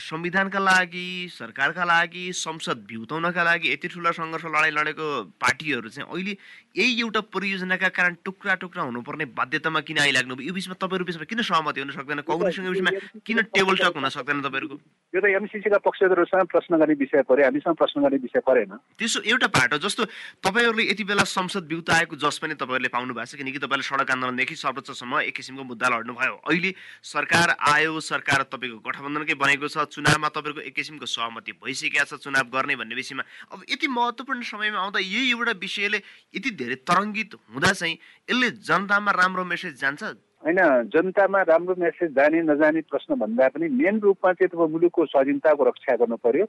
संविधानका 0.00 0.58
लागि 0.58 1.06
सरकारका 1.30 1.84
लागि 1.84 2.32
संसद 2.34 2.78
भ्युताउनका 2.88 3.42
लागि 3.42 3.72
यति 3.72 3.88
ठुलो 3.88 4.12
सङ्घर्ष 4.12 4.44
लडाइँ 4.44 4.72
लडेको 4.72 5.06
पार्टीहरू 5.38 5.88
चाहिँ 5.88 6.08
अहिले 6.10 6.34
यही 6.76 7.00
एउटा 7.00 7.20
परियोजनाका 7.32 7.88
कारण 7.88 8.16
टुक्रा 8.24 8.54
टुक्रा 8.60 8.82
हुनुपर्ने 8.82 9.24
बाध्यतामा 9.32 9.80
किन 9.80 9.98
आइलाग्नु 9.98 10.36
यो 10.44 10.52
बिचमा 10.52 10.74
तपाईँहरू 10.76 11.04
बिचमा 11.04 11.24
किन 11.24 11.40
सहमति 11.40 11.80
हुन 11.80 11.90
सक्दैन? 11.96 12.20
कङ्ग्रेससँग 12.20 12.68
बिचमा 12.68 12.90
किन 13.24 13.38
टेबल 13.56 13.76
टक 13.80 13.96
हुन 13.96 14.08
सक्दैन 14.12 14.42
तपाईँहरूको? 14.44 14.76
यो 15.14 15.20
त 15.20 15.24
एमसिसीका 15.40 15.78
पक्षधरहरूसँग 15.80 16.46
प्रश्न 16.52 16.76
गर्ने 16.76 16.94
विषय 17.00 17.22
पऱ्यो 17.24 17.44
हामीसँग 17.48 17.76
प्रश्न 17.80 17.96
गर्ने 18.04 18.18
विषय 18.20 18.40
परेन। 18.44 18.76
त्यसो 19.00 19.20
एउटा 19.24 19.48
पाटो 19.56 19.78
जस्तो 19.80 20.04
तपाईँहरूले 20.44 20.84
यति 20.92 21.04
बेला 21.08 21.24
संसद 21.24 21.64
बिउत 21.64 21.90
आएको 21.96 22.16
जस 22.20 22.38
पनि 22.44 22.54
तपाईँहरूले 22.60 22.92
पाउनु 22.92 23.14
भएको 23.16 23.24
छ 23.24 23.40
किनकि 23.40 23.58
तपाईँले 23.64 23.88
सडक 23.88 24.10
आन्दोलनदेखि 24.12 24.56
सर्वोच्चसम्म 24.60 25.20
एक 25.24 25.34
किसिमको 25.36 25.64
मुद्दा 25.64 25.88
लड्नुभयो। 25.88 26.34
अहिले 26.44 26.74
सरकार 27.00 27.56
आयो 27.72 28.00
सरकार 28.04 28.42
तपाईँको 28.52 28.84
गठबन्धनकै 28.84 29.34
बनेको 29.40 29.68
छ 29.72 29.88
चुनावमा 29.96 30.28
तपाईँहरूको 30.28 30.68
एक 30.68 30.74
किसिमको 30.76 31.06
सहमति 31.08 31.52
भइसकेको 31.56 32.04
छ 32.04 32.20
चुनाव 32.20 32.52
गर्ने 32.52 32.76
भन्ने 32.76 32.94
विषयमा। 33.00 33.24
अब 33.56 33.64
यति 33.64 33.86
महत्त्वपूर्ण 33.88 34.42
समयमा 34.44 34.78
आउँदा 34.84 35.00
यही 35.00 35.30
एउटा 35.32 35.56
विषयले 35.56 35.98
यति 36.36 36.50
धेरै 36.52 36.65
तरङ्गित 36.74 37.34
हुँदा 37.54 37.72
चाहिँ 37.72 37.94
यसले 37.94 38.50
जनतामा 38.50 39.10
राम्रो 39.10 39.44
मेसेज 39.44 39.80
जान्छ? 39.80 40.02
होइन 40.44 40.58
जनतामा 40.94 41.42
राम्रो 41.42 41.74
मेसेज 41.78 42.10
जाने 42.14 42.42
नजाने 42.42 42.80
प्रश्न 42.90 43.14
भन्दा 43.18 43.48
पनि 43.48 43.68
मेन 43.68 44.00
रूपमा 44.00 44.32
चाहिँ 44.32 44.48
तपाईँ 44.48 44.70
मुलुकको 44.70 45.06
स्वाधीनताको 45.06 45.64
रक्षा 45.64 45.96
गर्नु 45.96 46.16
पर्यो 46.16 46.46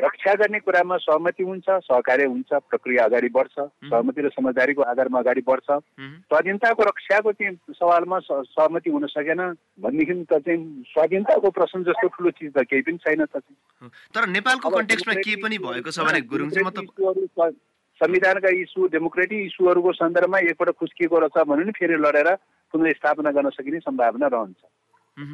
रक्षा 0.00 0.34
गर्ने 0.34 0.58
कुरामा 0.60 0.96
सहमति 0.96 1.42
हुन्छ 1.42 1.66
सहकार्य 1.66 2.24
हुन्छ 2.24 2.50
प्रक्रिया 2.70 3.04
अगाडि 3.04 3.28
बढ्छ 3.34 3.54
सहमति 3.58 4.22
र 4.22 4.28
समझदारीको 4.30 4.82
आधारमा 4.82 5.18
अगाडि 5.18 5.40
बढ्छ। 5.42 5.66
स्वाधीनताको 6.30 6.82
रक्षाको 6.82 7.32
चाहिँ 7.32 7.56
सवालमा 7.74 8.18
सहमति 8.30 8.90
हुन 8.90 9.06
सकेन 9.06 9.40
भनेदेखि 9.82 10.24
त 10.30 10.38
चाहिँ 10.38 10.84
स्वाधीनताको 10.86 11.50
प्रश्न 11.50 11.82
जस्तो 11.82 12.08
ठुलो 12.14 12.30
चिज 12.30 12.52
त 12.54 12.62
केही 12.70 12.82
पनि 12.82 12.98
छैन 13.02 13.24
त 13.26 13.42
तर 14.14 14.26
नेपालको 14.28 14.70
कन्टेक्समा 14.70 15.14
के 15.18 15.34
पनि 15.42 15.58
भएको 15.58 15.90
छ 15.90 16.06
भने 16.06 16.20
गुरुङ 16.30 16.50
संविधानका 17.98 18.48
इस्यु 18.48 18.86
डेमोक्रेटिक 18.88 19.46
इस्युहरूको 19.46 19.92
सन्दर्भमा 19.92 20.38
एकपल्ट 20.38 20.70
खुस्किएको 20.70 21.18
रहेछ 21.18 21.46
भने 21.48 21.64
नि 21.64 21.72
फेरि 21.72 21.96
लडेर 21.98 22.34
पुनर्स्थापना 22.74 23.30
गर्न 23.30 23.50
सकिने 23.50 23.78
सम्भावना 23.78 24.26
रहन्छ। 24.26 24.60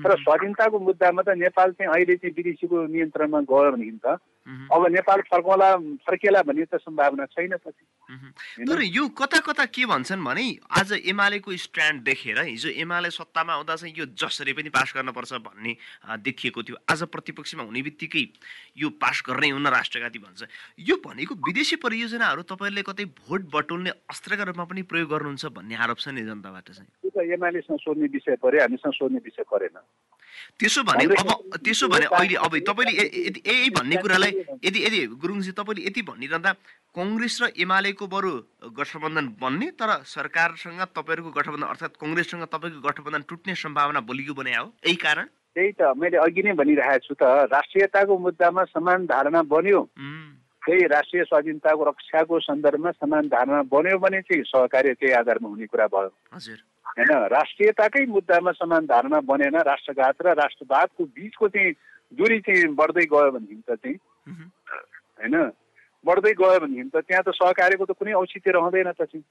तर 0.05 0.17
स्वाधीनताको 0.17 0.79
मुद्दामा 0.81 1.23
त 1.23 1.37
नेपाल 1.37 1.73
चाहिँ 1.73 1.93
अहिले 1.93 2.17
चाहिँ 2.17 2.35
विदेशीको 2.37 2.87
नियन्त्रणमा 2.87 3.41
गयो 3.41 3.71
भनेदेखि 3.71 4.01
त 4.07 4.17
अब 4.45 4.87
नेपाल 4.93 5.21
फर्कौला 5.25 5.69
फर्केला 6.05 6.43
भन्ने 6.45 6.65
त 6.69 6.77
सम्भावना 6.77 7.25
छैन 7.33 7.57
पछि। 7.65 7.85
तर 8.69 8.81
यो 8.85 9.09
कता 9.17 9.39
कता 9.41 9.65
के 9.73 9.85
भन्छन् 9.89 10.25
भने 10.25 10.45
आज 10.69 10.93
एमालेको 11.09 11.57
स्ट्यान्ड 11.57 12.03
देखेर 12.05 12.39
हिजो 12.45 12.69
एमाले 12.77 13.11
सत्तामा 13.11 13.53
आउँदा 13.55 13.77
चाहिँ 13.77 13.95
यो 13.97 14.05
जसरी 14.13 14.53
पनि 14.53 14.69
पास 14.69 14.93
गर्नुपर्छ 14.97 15.33
भन्ने 15.49 15.73
देखिएको 16.21 16.63
थियो। 16.63 16.77
आज 16.85 17.03
प्रतिपक्षमा 17.09 17.63
हुने 17.65 17.83
बित्तिकै 17.83 18.25
यो 18.77 18.89
पास 19.01 19.23
गर्नै 19.25 19.51
हुन 19.57 19.67
राष्ट्रघाती 19.73 20.19
भन्छ। 20.21 20.45
यो 20.79 20.97
भनेको 21.01 21.35
विदेशी 21.41 21.77
परियोजनाहरू 21.81 22.43
तपाईँले 22.45 22.83
कतै 22.85 23.05
भोट 23.25 23.49
बटुल्ने 23.49 23.91
अस्त्रका 24.13 24.45
रूपमा 24.53 24.65
पनि 24.69 24.83
प्रयोग 24.85 25.09
गर्नुहुन्छ 25.09 25.45
भन्ने 25.57 25.75
आरोप 25.81 25.99
छ 25.99 26.09
नि 26.13 26.29
जनताबाट 26.29 26.69
चाहिँ। 26.69 26.89
त्यो 27.01 27.11
त 27.17 27.25
एमालेसँग 27.33 27.79
सोध्ने 27.81 28.07
विषय 28.13 28.37
पऱ्यो 28.45 28.61
हामीसँग 28.61 28.93
सोध्ने 28.93 29.21
विषय 29.25 29.45
परेन। 29.49 29.81
त्यसो 30.59 30.83
भने 30.83 31.05
अब 31.05 31.59
त्यसो 31.65 31.89
भने 31.89 32.07
अहिले 32.11 32.37
अब 32.47 32.53
तपाईँले 32.69 32.93
यही 33.43 33.71
भन्ने 33.71 33.97
कुरालाई 34.03 34.33
यदि 34.65 34.79
यदि 34.87 35.01
गुरुङजी 35.23 35.53
तपाईँले 35.53 35.87
यति 35.87 36.03
भनिरहँदा 36.03 36.53
कङ्ग्रेस 36.95 37.39
र 37.43 37.45
एमालेको 37.59 38.07
बरु 38.07 38.33
गठबन्धन 38.79 39.27
बन्ने 39.41 39.71
तर 39.79 39.91
सरकारसँग 40.07 40.83
तपाईँहरूको 40.95 41.31
गठबन्धन 41.39 41.69
अर्थात् 41.69 41.99
कङ्ग्रेससँग 41.99 42.45
तपाईँको 42.55 42.81
गठबन्धन 42.89 43.23
टुट्ने 43.29 43.55
सम्भावना 43.55 44.01
बलियो 44.01 44.35
बने 44.35 44.55
हो? 44.55 44.67
यही 44.87 44.97
कारण? 44.97 45.27
त्यही 45.55 45.71
त 45.79 45.95
मैले 45.95 46.19
अघि 46.19 46.43
नै 46.43 46.53
भनिरहेको 46.59 47.07
छु 47.07 47.15
त 47.15 47.23
राष्ट्रियताको 47.51 48.19
मुद्दामा 48.19 48.65
समान 48.75 49.07
धारणा 49.07 49.43
बन्यो। 49.43 49.81
त्यही 50.67 50.87
राष्ट्रिय 50.91 51.23
स्वाधीनताको 51.25 51.83
रक्षाको 51.85 52.41
सन्दर्भमा 52.41 52.91
समान 52.91 53.29
धारणा 53.29 53.63
बन्यो 53.71 53.99
भने 53.99 54.21
चाहिँ 54.23 54.43
सहकार्य 54.51 54.93
त्यही 54.99 55.13
आधारमा 55.15 55.49
हुने 55.49 55.67
कुरा 55.67 55.87
भयो। 55.87 56.11
हजुर। 56.35 56.59
होइन 56.99 57.29
राष्ट्रियताकै 57.29 58.05
मुद्दामा 58.07 58.53
समान 58.53 58.87
धारणा 58.87 59.21
बनेन 59.21 59.57
राष्ट्रघात 59.57 60.23
र 60.23 60.35
राष्ट्रवादको 60.35 61.05
बिचको 61.05 61.49
चाहिँ 61.49 61.73
दूरी 62.13 62.41
चाहिँ 62.41 62.67
बढ्दै 62.75 63.05
गयो 63.05 63.31
भनेदेखि 63.31 63.63
त 63.69 63.75
चाहिँ। 63.75 63.99
होइन? 65.19 65.51
बढ्दै 66.05 66.33
गयो 66.37 66.59
भनेदेखि 66.61 66.91
त 66.93 66.97
त्यहाँ 67.09 67.25
त 67.25 67.29
सहकार्यको 67.33 67.85
त 67.85 67.93
कुनै 67.97 68.13
औचित्य 68.13 68.51
रहँदैन 68.53 68.91
त 68.93 69.09
चाहिँ। 69.09 69.25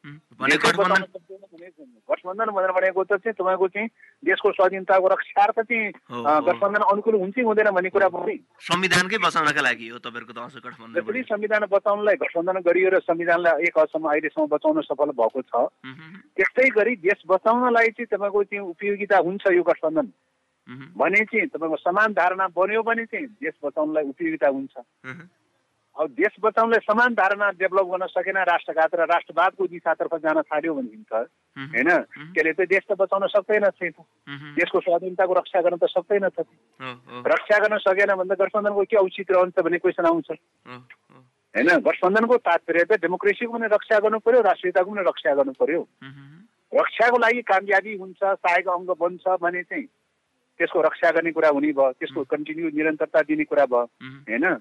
गठबन्धन 2.09 2.49
भनेर 2.49 2.71
भनेको 2.73 3.03
त 3.03 3.21
चाहिँ 3.21 3.37
तपाईँको 3.37 3.67
चाहिँ 3.73 3.87
देशको 4.25 4.51
स्वाधीनताको 4.57 5.07
रक्षार्थ 5.13 5.57
चाहिँ 5.61 5.91
गठबन्धन 6.49 6.83
अनुकूल 6.89 7.15
हुन्छ 7.21 7.37
हुँदैन 7.39 7.69
भन्ने 7.77 7.89
कुरा 7.93 8.09
पनि 8.09 8.35
संविधानकै 8.63 9.17
बचाउनका 9.21 9.61
लागि 9.61 9.87
हो 9.93 9.97
तपाईँहरूको 10.01 10.33
गठबन्धन 10.65 11.23
संविधान 11.29 11.63
बचाउनलाई 11.69 12.15
गठबन्धन 12.23 12.57
गरियो 12.65 12.89
र 12.89 12.99
संविधानलाई 13.05 13.69
एक 13.69 13.77
हदसम्म 13.77 14.05
अहिलेसम्म 14.09 14.45
बचाउन 14.49 14.81
सफल 14.89 15.09
भएको 15.13 15.41
छ। 15.41 15.53
त्यस्तै 16.35 16.69
गरी 16.73 16.93
देश 17.05 17.19
बचाउनलाई 17.29 17.89
चाहिँ 17.93 18.09
तपाईँको 18.11 18.43
चाहिँ 18.43 18.65
उपयोगिता 18.65 19.17
हुन्छ 19.17 19.43
यो 19.53 19.63
गठबन्धन। 19.63 20.07
भने 20.97 21.21
चाहिँ 21.27 21.47
तपाईँको 21.53 21.77
समान 21.77 22.13
धारणा 22.13 22.47
बन्यो 22.55 22.81
भने 22.83 23.05
चाहिँ 23.05 23.27
देश 23.43 23.55
बचाउनलाई 23.63 24.03
उपयोगिता 24.09 24.47
हुन्छ। 24.47 24.73
अब 25.99 26.09
देश 26.09 26.35
बचाउनलाई 26.41 26.79
समान 26.89 27.13
धारणा 27.13 27.49
डेभलप 27.49 27.85
गर्न 27.85 28.05
सकेन 28.09 28.37
राष्ट्रघात 28.37 28.95
र 28.95 29.05
राष्ट्रवादको 29.05 29.67
दिशातर्फ 29.67 30.15
जान 30.15 30.41
थाल्यो 30.41 30.73
भनेदेखि 30.73 31.05
त 31.05 31.13
होइन? 31.13 31.89
त्यसले 32.33 32.53
त 32.53 32.61
देश 32.65 32.83
त 32.89 32.97
बचाउन 32.97 33.27
सक्दैन 33.29 33.69
थिएन 33.69 33.93
देशको 34.57 34.79
स्वाधीनताको 34.79 35.33
रक्षा 35.33 35.61
गर्न 35.61 35.77
त 35.77 35.85
सक्दैन 35.85 36.27
त। 36.33 36.45
रक्षा 37.29 37.57
गर्न 37.59 37.77
सकेन 37.77 38.15
भने 38.15 38.35
त 38.35 38.39
गठबन्धनको 38.41 38.83
के 38.89 38.97
औचित 38.97 39.31
रहन्छ 39.31 39.59
भन्ने 39.59 39.77
क्वेसन 39.77 40.05
आउँछ। 40.05 40.31
होइन? 40.31 41.69
गठबन्धनको 41.77 42.37
तात्पर्य 42.37 42.83
त 42.83 42.91
डेमोक्रेसीको 42.97 43.53
पनि 43.53 43.67
रक्षा 43.69 43.99
गर्नु 43.99 44.19
पर्यो 44.19 44.41
राष्ट्रियताको 44.41 44.91
पनि 44.91 45.03
रक्षा 45.05 45.33
गर्नु 45.35 45.53
पर्यो। 45.53 45.81
रक्षाको 46.73 47.17
लागि 47.17 47.41
कामयाबी 47.41 47.93
हुन्छ 47.97 48.17
सहायक 48.17 48.67
अङ्ग 48.67 48.89
बन्छ 48.97 49.27
भने 49.37 49.61
चाहिँ 49.63 49.85
त्यसको 50.57 50.81
रक्षा 50.81 51.11
गर्ने 51.11 51.31
कुरा 51.31 51.49
हुने 51.49 51.71
भयो 51.71 51.91
त्यसको 52.01 52.23
कन्टिन्यू 52.23 52.69
निरन्तरता 52.73 53.21
दिने 53.21 53.43
कुरा 53.43 53.65
भयो। 53.65 53.85
होइन? 54.29 54.57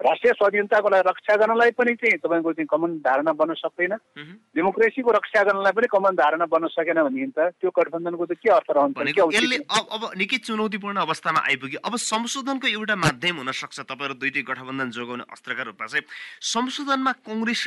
राष्ट्रिय 0.00 0.32
स्वाधीनताको 0.32 0.88
लागि 0.88 1.08
रक्षा 1.08 1.34
गर्नलाई 1.36 1.70
पनि 1.78 1.94
चाहिँ 1.94 2.18
तपाईँको 2.18 2.52
चाहिँ 2.52 2.66
कमन 2.66 2.90
धारणा 2.98 3.32
बन्न 3.32 3.54
सक्दैन। 3.54 3.94
डेमोक्रेसीको 4.52 5.10
रक्षा 5.10 5.42
गर्नलाई 5.44 5.72
पनि 5.72 5.86
कमन 5.86 6.14
धारणा 6.18 6.46
बन्न 6.50 6.66
सकेन 6.74 6.98
भनेदेखि 7.02 7.30
त 7.30 7.54
त्यो 7.62 7.70
गठबन्धनको 7.70 8.24
त 8.26 8.32
के 8.42 8.50
अर्थ 8.50 8.70
रहन्छ 8.74 8.98
यसले 9.34 9.56
अब 9.70 10.02
निकै 10.18 10.38
चुनौतीपूर्ण 10.44 10.98
अवस्थामा 10.98 11.40
आइपुग्यो। 11.46 11.78
अब 11.86 11.94
संशोधनको 11.94 12.66
एउटा 12.66 12.96
माध्यम 12.96 13.36
हुन 13.38 13.50
सक्छ 13.54 13.78
तपाईँहरू 13.86 14.14
दुइटै 14.18 14.42
गठबन्धन 14.42 14.90
जोगाउने 14.90 15.24
अस्त्रका 15.30 15.62
रूपमा 15.62 15.86
चाहिँ। 15.86 16.04
संशोधनमा 16.42 17.12
कङ्ग्रेस 17.22 17.64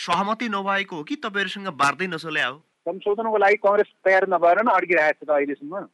सहमति 0.00 0.48
नभएको 0.48 0.96
हो 0.96 1.02
कि 1.04 1.14
तपाईँहरूसँग 1.20 1.68
बार्दै 1.76 2.06
नचले 2.08 2.42
हो 2.42 2.56
संशोधनको 2.88 3.36
लागि 3.36 3.56
कङ्ग्रेस 3.56 3.90
तयार 4.04 4.24
नभएर 4.28 4.58
नै 4.64 4.72
अड्किरहेको 4.72 5.24
छ 5.24 5.28
त 5.28 5.30
अहिलेसम्म। 5.30 5.84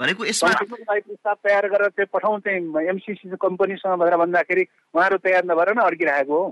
भनेको 0.00 0.24
यसमा 0.26 0.50
लागि 0.50 1.00
प्रस्ताव 1.00 1.36
तयार 1.46 1.68
गरेर 1.68 1.88
चाहिँ 1.88 2.12
पठाउँ 2.12 2.40
चाहिँ 2.40 2.88
एमसिसी 2.88 3.36
कम्पनीसँग 3.36 3.98
भनेर 4.00 4.16
भन्दाखेरि 4.16 4.62
उहाँहरू 4.94 5.16
तयार 5.22 5.44
नभएर 5.44 5.74
नै 5.74 5.82
अड्किरहेको 5.86 6.34
हो। 6.42 6.46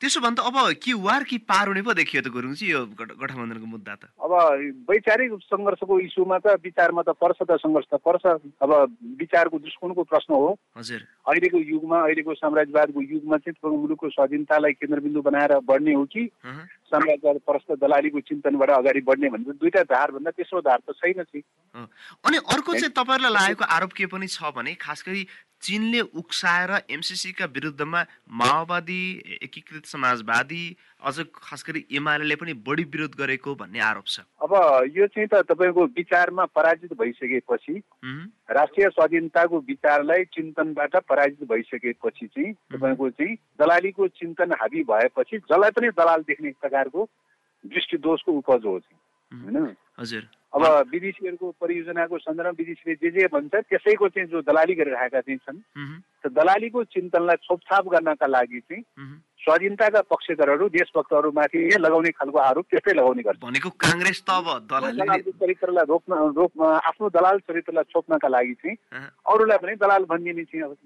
त्यसो 0.00 0.20
भने 0.20 0.36
त 0.38 0.40
अब 0.46 0.56
कि 0.82 0.92
वार 0.94 1.22
कि 1.26 1.38
पार 1.42 1.68
हुने 1.68 1.82
पो 1.82 1.92
देखियो 1.94 2.22
त 2.22 2.28
गुरुङजी 2.30 2.66
यो 2.70 2.80
गठबन्धनको 2.94 3.66
मुद्दा 3.66 3.94
त। 3.94 4.02
अब 4.22 4.32
वैचारिक 4.90 5.32
सङ्घर्षको 5.42 5.98
इस्युमा 6.06 6.38
त 6.38 6.54
विचारमा 6.62 7.02
त 7.02 7.18
पर्छ 7.18 7.38
त 7.42 7.58
सङ्घर्ष 7.58 7.86
त 7.90 7.98
पर्छ। 7.98 8.24
अब 8.62 8.70
विचारको 9.18 9.58
दृष्टिकोणको 9.58 10.02
प्रश्न 10.06 10.34
हो। 10.34 10.50
हजुर। 10.78 11.00
अहिलेको 11.26 11.58
युगमा 11.58 11.98
अहिलेको 12.06 12.34
साम्राज्यवादको 12.34 13.00
युगमा 13.02 13.36
चाहिँ 13.42 13.54
तपाईँको 13.58 13.76
मुलुकको 13.76 14.08
स्वाधीनतालाई 14.14 14.72
केन्द्रबिन्दु 14.78 15.20
बनाएर 15.22 15.58
बढ्ने 15.66 15.92
हो 15.98 16.04
कि? 16.06 16.22
साम्राज्यवाद 16.88 17.36
परस्त 17.44 17.68
दलालीको 17.82 18.20
चिन्तनबाट 18.28 18.70
अगाडि 18.70 19.00
बढ्ने 19.04 19.28
भने 19.28 19.52
दुईटा 19.60 19.82
धार 19.92 20.08
भन्दा 20.14 20.30
तेस्रो 20.38 20.60
धार 20.62 20.78
त 20.88 20.96
छैन 20.96 21.22
चाहिँ 21.26 21.42
अनि 22.24 22.36
अर्को 22.38 22.70
चाहिँ 22.72 22.94
तपाईँहरूलाई 22.96 23.34
लागेको 23.34 23.64
आरोप 23.66 23.92
के 23.92 24.06
पनि 24.08 24.26
छ 24.26 24.54
भने 24.56 24.72
खास 24.80 25.04
गरी 25.04 25.26
चिनले 25.58 26.00
उक्साएर 26.16 26.70
एमसिसीका 26.86 27.44
विरुद्धमा 27.50 28.00
माओवादी 28.30 29.02
एकीकृत 29.42 29.84
समाजवादी 29.88 30.64
अझ 31.02 31.16
खास 31.34 31.64
गरी 31.68 31.84
एमाले 31.92 32.36
पनि 32.36 32.52
बढी 32.60 32.84
विरोध 32.86 33.14
गरेको 33.18 33.54
भन्ने 33.54 33.80
आरोप 33.80 34.06
छ। 34.06 34.20
अब 34.42 34.52
यो 34.96 35.06
चाहिँ 35.06 35.28
त 35.28 35.42
तपाईँको 35.48 35.84
विचारमा 35.96 36.44
पराजित 36.50 36.92
भइसकेपछि 36.92 37.74
राष्ट्रिय 38.50 38.88
स्वाधीनताको 38.88 39.58
विचारलाई 39.68 40.24
चिन्तनबाट 40.34 40.96
पराजित 41.08 41.48
भइसकेपछि 41.48 42.26
चाहिँ 42.26 42.52
तपाईँको 42.72 43.10
चाहिँ 43.10 43.36
दलालीको 43.60 44.08
चिन्तन 44.18 44.52
हाबी 44.60 44.82
भएपछि 44.84 45.38
जसलाई 45.38 45.70
पनि 45.70 45.88
दलाल 45.98 46.22
देख्ने 46.28 46.50
प्रकारको 46.60 47.08
दृष्टिदोषको 47.64 48.32
उपज 48.32 48.66
हो 48.66 48.78
चाहिँ। 48.78 48.98
होइन? 49.32 49.74
हजुर। 49.98 50.28
अब 50.54 50.62
विदेशीहरूको 50.90 51.50
परियोजनाको 51.60 52.18
सन्दर्भमा 52.18 52.58
विदेशीले 52.58 52.94
जे 52.94 53.10
जे 53.10 53.26
भन्छ 53.32 53.54
त्यसैको 53.54 54.08
चाहिँ 54.08 54.28
जो 54.28 54.40
दलाली 54.42 54.74
गरिरहेका 54.74 55.20
चाहिँ 55.20 55.38
छन् 55.38 55.60
दलालीको 56.32 56.84
चिन्तनलाई 56.84 57.36
छोपछाप 57.44 57.88
गर्नका 57.88 58.26
लागि 58.26 58.60
चाहिँ 58.60 58.82
स्वाधीनताका 59.38 60.00
पक्षधरहरू 60.10 60.68
देशभक्तहरूमाथि 60.68 61.60
लगाउने 61.78 62.10
खालको 62.18 62.38
आरोप 62.38 62.66
त्यस्तै 62.70 62.92
लगाउने 62.98 63.22
गर्छ। 63.22 63.38
भनेको 63.38 63.70
काङ्ग्रेस 63.70 64.18
त 64.26 64.30
अब 64.34 64.46
चरित्रलाई 65.40 65.84
रोक्न 65.88 66.12
रोक्न 66.36 66.60
आफ्नो 66.84 67.08
दलाल 67.16 67.38
चरित्रलाई 67.48 67.84
छोप्नका 67.92 68.28
लागि 68.28 68.54
चाहिँ 68.60 68.76
अरूलाई 69.24 69.58
पनि 69.62 69.74
दलाल 69.78 70.04
भनिदिने 70.10 70.44
चाहिँ 70.44 70.64
अब 70.66 70.76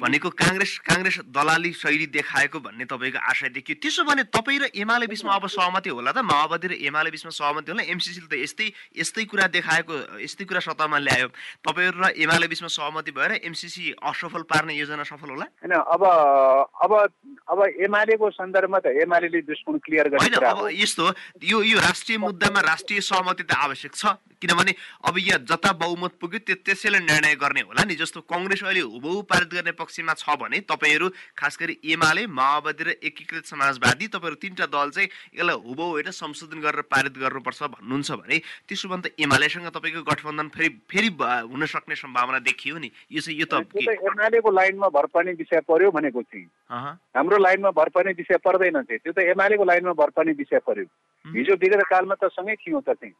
भनेको 0.00 0.28
काङ्ग्रेस 0.34 0.72
काङ्ग्रेस 0.80 1.16
दलाली 1.30 1.72
शैली 1.72 2.06
देखाएको 2.10 2.58
भन्ने 2.60 2.84
तपाईँको 2.88 3.20
आशा 3.20 3.48
देखियो। 3.52 3.76
त्यसो 3.78 4.02
भने 4.04 4.22
तपाईँ 4.26 4.58
र 4.58 4.64
एमाले 4.74 5.06
बिचमा 5.06 5.32
अब 5.38 5.46
सहमति 5.46 5.90
होला 5.92 6.12
त? 6.12 6.18
माओवादी 6.24 6.66
र 6.68 6.74
एमाले 6.88 7.10
बिचमा 7.14 7.30
सहमति 7.30 7.72
होला? 7.72 7.82
एमसिसीले 7.86 8.26
त 8.26 8.34
यस्तै 8.42 8.66
यस्तै 8.96 9.24
कुरा 9.28 9.46
देखाएको 9.54 9.94
यस्तै 10.18 10.44
कुरा 10.50 10.60
सत्तामा 10.66 10.98
ल्यायो। 10.98 11.28
तपाईँहरू 11.62 11.98
र 12.00 12.06
एमाले 12.16 12.46
बिचमा 12.48 12.68
सहमति 12.68 13.12
भएर 13.12 13.32
एमसिसी 13.44 13.84
असफल 14.02 14.42
पार्ने 14.50 14.74
योजना 14.74 15.04
सफल 15.04 15.30
होला? 15.36 15.46
होइन 15.62 15.74
अब 15.78 16.02
अब 16.84 16.92
अब 17.48 17.58
एमालेको 17.88 18.30
सन्दर्भमा 18.36 18.78
त 18.84 18.86
एमाले 19.02 19.28
दृष्टिकोण 19.40 19.78
क्लियर 19.84 20.08
गर्ने 20.12 20.36
अब 20.44 20.68
यस्तो 20.76 21.04
यो 21.50 21.58
यो 21.72 21.78
राष्ट्रिय 21.80 22.18
मुद्दामा 22.20 22.60
राष्ट्रिय 22.68 23.00
सहमति 23.00 23.42
त 23.42 23.52
आवश्यक 23.64 23.92
छ। 23.94 24.12
किनभने 24.40 24.74
अब 25.04 25.18
यहाँ 25.18 25.38
जता 25.44 25.72
बहुमत 25.78 26.12
पुग्यो 26.20 26.38
त्यो 26.46 26.56
त्यसैले 26.64 26.98
निर्णय 27.00 27.34
गर्ने 27.36 27.60
होला 27.68 27.84
नि। 27.84 27.94
जस्तो 27.96 28.20
कङ्ग्रेस 28.26 28.62
अहिले 28.64 28.80
हुबहु 28.80 29.22
पारित 29.26 29.48
गर्ने 29.54 29.72
पक्षमा 29.74 30.14
छ 30.14 30.36
भने 30.38 30.60
तपाईँहरू 30.66 31.08
खास 31.34 31.58
गरी 31.60 31.74
एमाले 31.92 32.26
माओवादी 32.30 32.84
र 32.84 32.94
एकीकृत 33.02 33.44
समाजवादी 33.50 34.06
तपाईँहरू 34.08 34.36
तिनवटा 34.38 34.66
दल 34.70 34.90
चाहिँ 34.94 35.08
यसलाई 35.34 35.56
हुबहु 35.66 35.90
होइन 35.90 36.10
संशोधन 36.14 36.60
गरेर 36.60 36.82
पारित 36.86 37.18
गर्नुपर्छ 37.18 37.62
भन्नुहुन्छ 37.74 38.10
भने 38.22 38.38
त्यसो 38.68 38.88
भने 38.88 39.02
त 39.08 39.14
एमालेसँग 39.18 39.66
तपाईँको 39.74 40.02
गठबन्धन 40.06 40.48
फेरि 40.54 40.68
फेरि 40.90 41.10
हुन 41.18 41.66
सक्ने 41.66 41.94
सम्भावना 41.96 42.38
देखियो 42.46 42.78
नि। 42.78 42.90
यो 43.10 43.20
चाहिँ 43.20 43.38
यो 43.38 43.46
त 43.50 43.66
एमालेको 43.74 44.50
लाइनमा 44.50 44.88
भर 44.88 45.06
पर्ने 45.14 45.32
विषय 45.34 45.60
पर्यो 45.68 45.90
भनेको 45.90 46.22
चाहिँ। 46.22 46.46
हाम्रो 46.70 47.38
लाइनमा 47.38 47.70
भर 47.74 47.88
पर्ने 47.90 48.12
विषय 48.12 48.36
पर्दैन 48.44 48.82
चाहिँ। 48.82 48.98
त्यो 48.98 49.12
त 49.12 49.18
एमालेको 49.34 49.64
लाइनमा 49.64 49.92
भर 49.98 50.10
पर्ने 50.16 50.32
विषय 50.38 50.58
पर्यो। 50.66 50.86
हिजो 51.24 51.54
विगत 51.60 51.82
कालमा 51.90 52.14
त 52.14 52.30
सँगै 52.32 52.54
थियौँ 52.56 52.82
त 52.82 52.94
चाहिँ। 52.94 53.12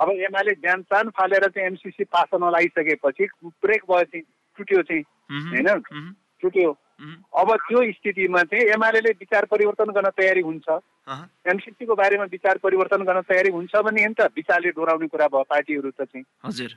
अब 0.00 0.08
एमाले 0.10 0.45
बिहान 0.54 0.82
चान 0.82 1.10
फालेर 1.10 1.48
चाहिँ 1.48 1.66
एमसिसी 1.66 2.04
पास 2.04 2.26
गर्न 2.34 2.50
लागिसकेपछि 2.50 3.28
ब्रेक 3.44 3.82
भयो 3.90 4.04
चाहिँ 4.04 4.22
टुट्यो 4.58 4.82
चाहिँ 4.82 5.02
होइन? 5.32 5.78
टुट्यो 6.42 6.78
अब 7.36 7.56
त्यो 7.56 7.92
स्थितिमा 7.92 8.42
चाहिँ 8.42 8.64
एमाले 8.64 9.00
विचार 9.00 9.44
परिवर्तन 9.44 9.84
गर्न 9.84 10.08
तयारी 10.08 10.40
हुन्छ। 10.40 10.68
एमसिसीको 11.46 11.94
बारेमा 11.94 12.24
विचार 12.24 12.58
परिवर्तन 12.58 13.02
गर्न 13.02 13.20
तयारी 13.20 13.50
हुन्छ 13.50 13.76
भने 13.76 14.06
नि 14.06 14.14
त 14.14 14.20
विचारले 14.20 14.70
डोराउने 14.70 15.06
कुरा 15.06 15.26
भयो 15.26 15.42
पार्टीहरू 15.42 15.90
त 15.90 16.02
चाहिँ। 16.02 16.24
हजुर। 16.44 16.70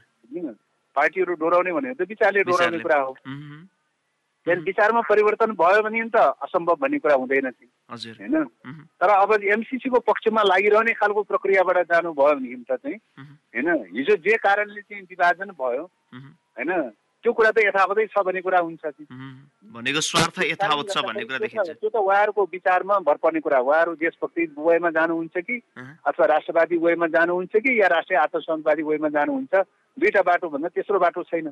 पार्टीहरू 0.95 1.33
डोराउने 1.33 1.71
भनेको 1.71 2.03
त 2.03 2.07
विचारले 2.07 2.43
डोराउने 2.43 2.79
कुरा 2.79 2.99
हो। 3.01 3.17
त्यहाँदेखि 4.45 4.69
विचारमा 4.69 5.01
परिवर्तन 5.09 5.51
भयो 5.59 5.81
भने 5.83 6.03
त 6.15 6.17
असम्भव 6.43 6.75
भन्ने 6.81 6.97
कुरा 6.99 7.15
हुँदैन 7.15 7.49
थियो। 7.49 7.69
होइन? 7.89 8.43
तर 8.95 9.09
अब 9.09 9.31
एमसिसीको 9.43 9.99
पक्षमा 9.99 10.41
लागिरहने 10.43 10.93
खालको 10.95 11.21
प्रक्रियाबाट 11.27 11.77
जानुभयो 11.91 12.35
भने 12.39 12.63
त 12.63 12.79
चाहिँ 12.79 12.97
होइन? 12.97 13.67
हिजो 13.93 14.15
जे 14.15 14.37
कारणले 14.37 14.81
चाहिँ 14.81 15.03
विभाजन 15.03 15.51
भयो 15.59 15.83
होइन? 16.15 16.71
त्यो 17.19 17.31
कुरा 17.35 17.51
त 17.51 17.59
यथावतै 17.59 18.05
छ 18.15 18.23
भन्ने 18.23 18.41
कुरा 18.41 18.59
हुन्छ 18.63 18.83
भनेको 19.75 20.01
स्वार्थ 20.01 20.39
यथावत 20.39 20.87
छ 20.87 21.03
भन्ने 21.03 21.23
कुरा 21.27 21.37
देखिन्छ। 21.43 21.69
त्यो 21.75 21.89
त 21.91 21.95
उहाँहरूको 21.99 22.41
विचारमा 22.47 22.95
भर 23.03 23.17
पर्ने 23.19 23.39
कुरा 23.43 23.59
उहाँहरू 23.59 23.93
देशभक्ति 23.99 24.55
वेमा 24.55 24.89
जानुहुन्छ 24.95 25.35
कि 25.35 25.55
अथवा 26.07 26.25
राष्ट्रवादी 26.25 26.77
वेमा 26.79 27.07
जानुहुन्छ 27.11 27.53
कि 27.59 27.71
या 27.81 27.87
राष्ट्रिय 27.91 28.19
आत्मसम्मवादी 28.23 28.83
वेमा 28.87 29.09
जानुहुन्छ? 29.11 29.53
दुईटा 29.99 30.21
बाटो 30.23 30.47
भन्दा 30.49 30.67
तेस्रो 30.73 30.99
बाटो 30.99 31.23
छैन। 31.27 31.51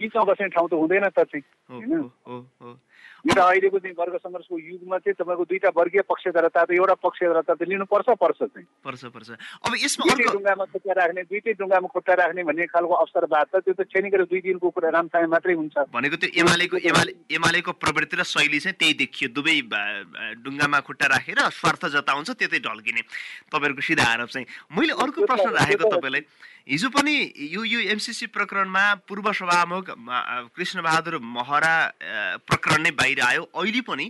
बिचमा 0.00 0.22
बस्ने 0.24 0.48
ठाउँ 0.48 0.68
त 0.68 0.72
हुँदैन 0.80 1.08
त 1.12 1.28
चाहिँ 1.28 1.44
होइन? 1.68 2.08
त 3.20 3.36
अहिलेको 3.36 3.78
चाहिँ 3.84 3.94
वर्ग 4.00 4.16
सङ्घर्षको 4.16 4.54
युगमा 4.58 4.96
चाहिँ 5.04 5.14
तपाईँको 5.20 5.44
दुईटा 5.44 5.68
वर्गीय 5.76 6.02
पक्षधरता 6.08 6.64
त 6.64 6.70
एउटा 6.72 6.94
पक्षधरता 7.04 7.52
त 7.52 7.62
लिनुपर्छ 7.68 8.08
पर्छ 8.16 8.40
चाहिँ। 8.48 8.66
पर्छ 8.80 9.02
पर्छ। 9.12 9.28
अब 9.60 9.72
यसमा 9.76 10.04
दुईटै 10.08 10.32
ढुङ्गामा 10.32 10.64
खुट्टा 10.72 10.92
राख्ने 10.96 11.22
दुईटै 11.28 11.52
ढुङ्गामा 11.60 11.88
खुट्टा 11.92 12.14
राख्ने 12.16 12.42
भन्ने 12.48 12.64
खालको 12.72 12.94
अवसरवाद 12.96 13.46
त 13.52 13.54
त्यो 13.60 13.74
त 13.76 13.84
छैन 13.92 14.08
दुई 14.24 14.40
दिनको 14.40 14.68
कुरा 14.72 14.88
रामसाय 14.88 15.26
मात्रै 15.28 15.52
हुन्छ। 15.52 15.76
भनेको 15.92 16.16
त्यो 16.16 16.32
एमालेको 16.40 16.76
एमाले 16.80 17.12
एमालेको 17.28 17.70
प्रवृत्ति 17.76 18.16
र 18.16 18.24
शैली 18.24 18.58
चाहिँ 18.64 18.76
त्यही 18.80 18.94
देखियो। 19.04 19.28
दुवै 19.36 19.56
ढुङ्गामा 20.40 20.78
खुट्टा 20.80 21.06
राखेर 21.12 21.40
स्वार्थ 21.60 21.82
जताउँछ 21.92 22.28
त्यतै 22.40 22.60
ढल्किने। 22.64 23.02
तपाईँहरूको 23.52 23.82
सिधा 23.84 24.04
आरोप 24.16 24.28
चाहिँ। 24.32 24.46
मैले 24.72 24.92
अर्को 24.96 25.28
प्रश्न 25.28 25.48
राखेको 25.60 25.84
तपाईँलाई। 25.92 26.24
हिजो 26.68 26.88
पनि 26.92 27.14
यो 27.50 27.64
यो 27.64 27.80
एमसिसी 27.90 28.26
प्रकरणमा 28.28 28.82
पूर्व 29.08 29.32
सभामुख 29.32 29.90
कृष्णबहादुर 30.56 31.18
महरा 31.18 31.74
प्रकरण 32.46 32.82
नै 32.82 32.90
बाहिर 32.92 33.20
आयो। 33.20 33.42
अहिले 33.54 33.80
पनि 33.80 34.06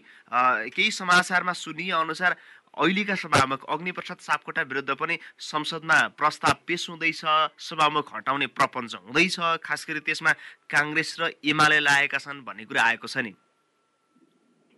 केही 0.74 0.90
समाचारमा 0.90 1.52
सुनिए 1.54 1.92
अनुसार 1.94 2.36
अहिलेका 2.70 3.14
सभामुख 3.14 3.64
अग्निप्रसाद 3.66 4.18
सापकोटा 4.18 4.62
विरुद्ध 4.62 4.90
पनि 4.94 5.18
संसदमा 5.38 5.98
प्रस्ताव 6.18 6.54
पेश 6.66 6.88
हुँदैछ 6.90 7.22
सभामुख 7.58 8.14
हटाउने 8.14 8.46
प्रपञ्च 8.46 8.94
हुँदैछ। 8.96 9.38
खास 9.62 9.86
गरी 9.88 10.00
त्यसमा 10.06 10.32
काङ्ग्रेस 10.70 11.16
र 11.20 11.30
एमाले 11.44 11.78
लागेका 11.80 12.18
छन् 12.18 12.44
भन्ने 12.46 12.64
कुरा 12.66 12.82
आएको 12.82 13.06
छ 13.06 13.26
नि। 13.26 13.34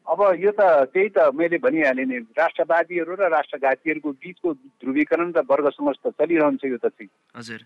अब 0.06 0.20
यो 0.38 0.50
त 0.50 0.60
त्यही 0.92 1.08
त 1.08 1.18
मैले 1.34 1.58
भनिहालेँ 1.58 2.04
नि 2.04 2.18
राष्ट्रवादीहरू 2.38 3.14
र 3.14 3.28
राष्ट्रघातीहरूको 3.28 4.10
बिचको 4.10 4.52
ध्रुवीकरण 4.52 5.32
र 5.36 5.40
वर्ग 5.50 5.68
समाज 5.68 5.96
त 6.06 6.08
चलिरहन्छ 6.18 6.64
यो 6.64 6.76
त 6.76 6.86
चाहिँ। 6.86 7.08
हजुर। 7.36 7.60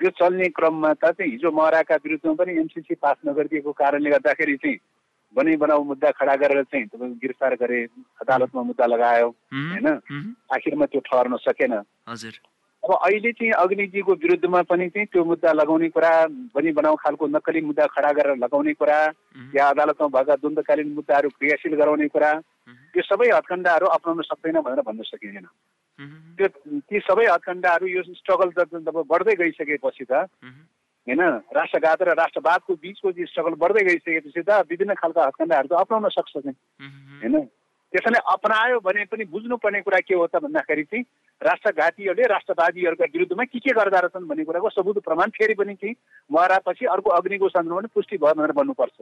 यो 0.00 0.10
चल्ने 0.10 0.48
क्रममा 0.48 0.92
त 0.92 1.04
चाहिँ 1.04 1.32
हिजो 1.32 1.50
महराका 1.50 1.94
विरुद्धमा 1.94 2.34
पनि 2.34 2.52
एमसिसी 2.52 2.94
पास 2.94 3.16
नगरिदिएको 3.26 3.72
कारणले 3.72 4.10
गर्दाखेरि 4.10 4.56
चाहिँ 4.56 4.78
बनै 5.36 5.56
बनाऊ 5.56 5.84
मुद्दा 5.84 6.10
खडा 6.10 6.34
गरेर 6.36 6.62
चाहिँ 6.62 6.86
तपाईँको 6.86 7.14
गिरफ्तार 7.14 7.54
गरे 7.54 7.82
अदालतमा 8.20 8.62
मुद्दा 8.62 8.86
लगायो 8.86 9.28
होइन? 9.28 9.86
आखिरमा 10.52 10.86
त्यो 10.86 11.00
ठहर्न 11.00 11.36
सकेन। 11.36 11.72
हजुर। 12.08 12.34
अब 12.82 12.92
अहिले 12.94 13.32
चाहिँ 13.32 13.52
अग्निजीको 13.52 14.12
विरुद्धमा 14.12 14.62
पनि 14.62 14.88
चाहिँ 14.88 15.06
त्यो 15.06 15.24
मुद्दा 15.24 15.52
लगाउने 15.52 15.88
कुरा 15.88 16.12
बनी 16.54 16.70
बनाउ 16.72 16.96
खालको 16.96 17.26
नक्कली 17.26 17.60
मुद्दा 17.60 17.86
खडा 17.86 18.10
गरेर 18.12 18.36
लगाउने 18.36 18.72
कुरा 18.74 18.98
या 19.54 19.68
अदालतमा 19.68 20.08
भएका 20.08 20.34
द्वन्द्वकालीन 20.34 20.92
मुद्दाहरू 20.92 21.28
क्रियाशील 21.28 21.74
गराउने 21.78 22.08
कुरा 22.08 22.32
त्यो 22.94 23.02
सबै 23.02 23.30
हत्कण्डाहरू 23.30 23.86
अप्नाउन 23.86 24.22
सक्दैन 24.22 24.60
भनेर 24.60 24.82
भन्न 24.82 25.02
सकिँदैन। 25.02 25.46
त्यो 26.36 26.48
ती 26.90 26.98
सबै 26.98 27.26
हत्कण्डाहरू 27.30 27.86
यो 27.86 28.02
स्ट्रगल 28.02 28.50
जब 28.50 29.02
बढ्दै 29.06 29.34
गइसकेपछि 29.34 30.04
त 30.04 30.26
होइन 31.06 31.22
राष्ट्रघात 31.54 32.02
र 32.02 32.18
राष्ट्रवादको 32.18 32.74
बिचको 32.74 33.12
स्ट्रगल 33.12 33.54
बढ्दै 33.62 33.84
गइसकेपछि 33.84 34.42
त 34.42 34.50
विभिन्न 34.70 34.94
खालका 34.94 35.26
हत्कण्डाहरू 35.26 35.68
त 35.68 35.72
अप्नाउन 35.72 36.08
सक्छ 36.08 36.32
चाहिँ। 36.34 36.56
होइन? 37.22 37.46
त्यसैले 37.92 38.18
अपनायो 38.32 38.78
भने 38.80 39.04
पनि 39.04 39.24
बुझ्नुपर्ने 39.28 39.80
कुरा 39.84 40.00
के 40.00 40.14
हो 40.14 40.26
त 40.26 40.40
भन्दाखेरि 40.40 40.84
चाहिँ 40.84 41.04
राष्ट्रघातीहरूले 41.40 42.24
राष्ट्रवादीहरूका 42.32 43.04
विरुद्धमा 43.12 43.44
के 43.44 43.58
के 43.58 43.72
गर्दा 43.76 43.98
रहेछन् 44.00 44.28
भन्ने 44.28 44.44
कुराको 44.44 44.70
सबुत 44.70 44.98
प्रमाण 45.04 45.28
फेरि 45.36 45.54
पनि 45.54 45.74
चाहिँ 45.74 45.94
मरापछि 46.32 46.86
अर्को 46.88 47.10
अग्निको 47.10 47.48
सन्दर्भमा 47.48 47.80
पनि 47.80 47.88
पुष्टि 47.94 48.16
भयो 48.16 48.34
भनेर 48.34 48.52
भन्नुपर्छ। 48.56 48.98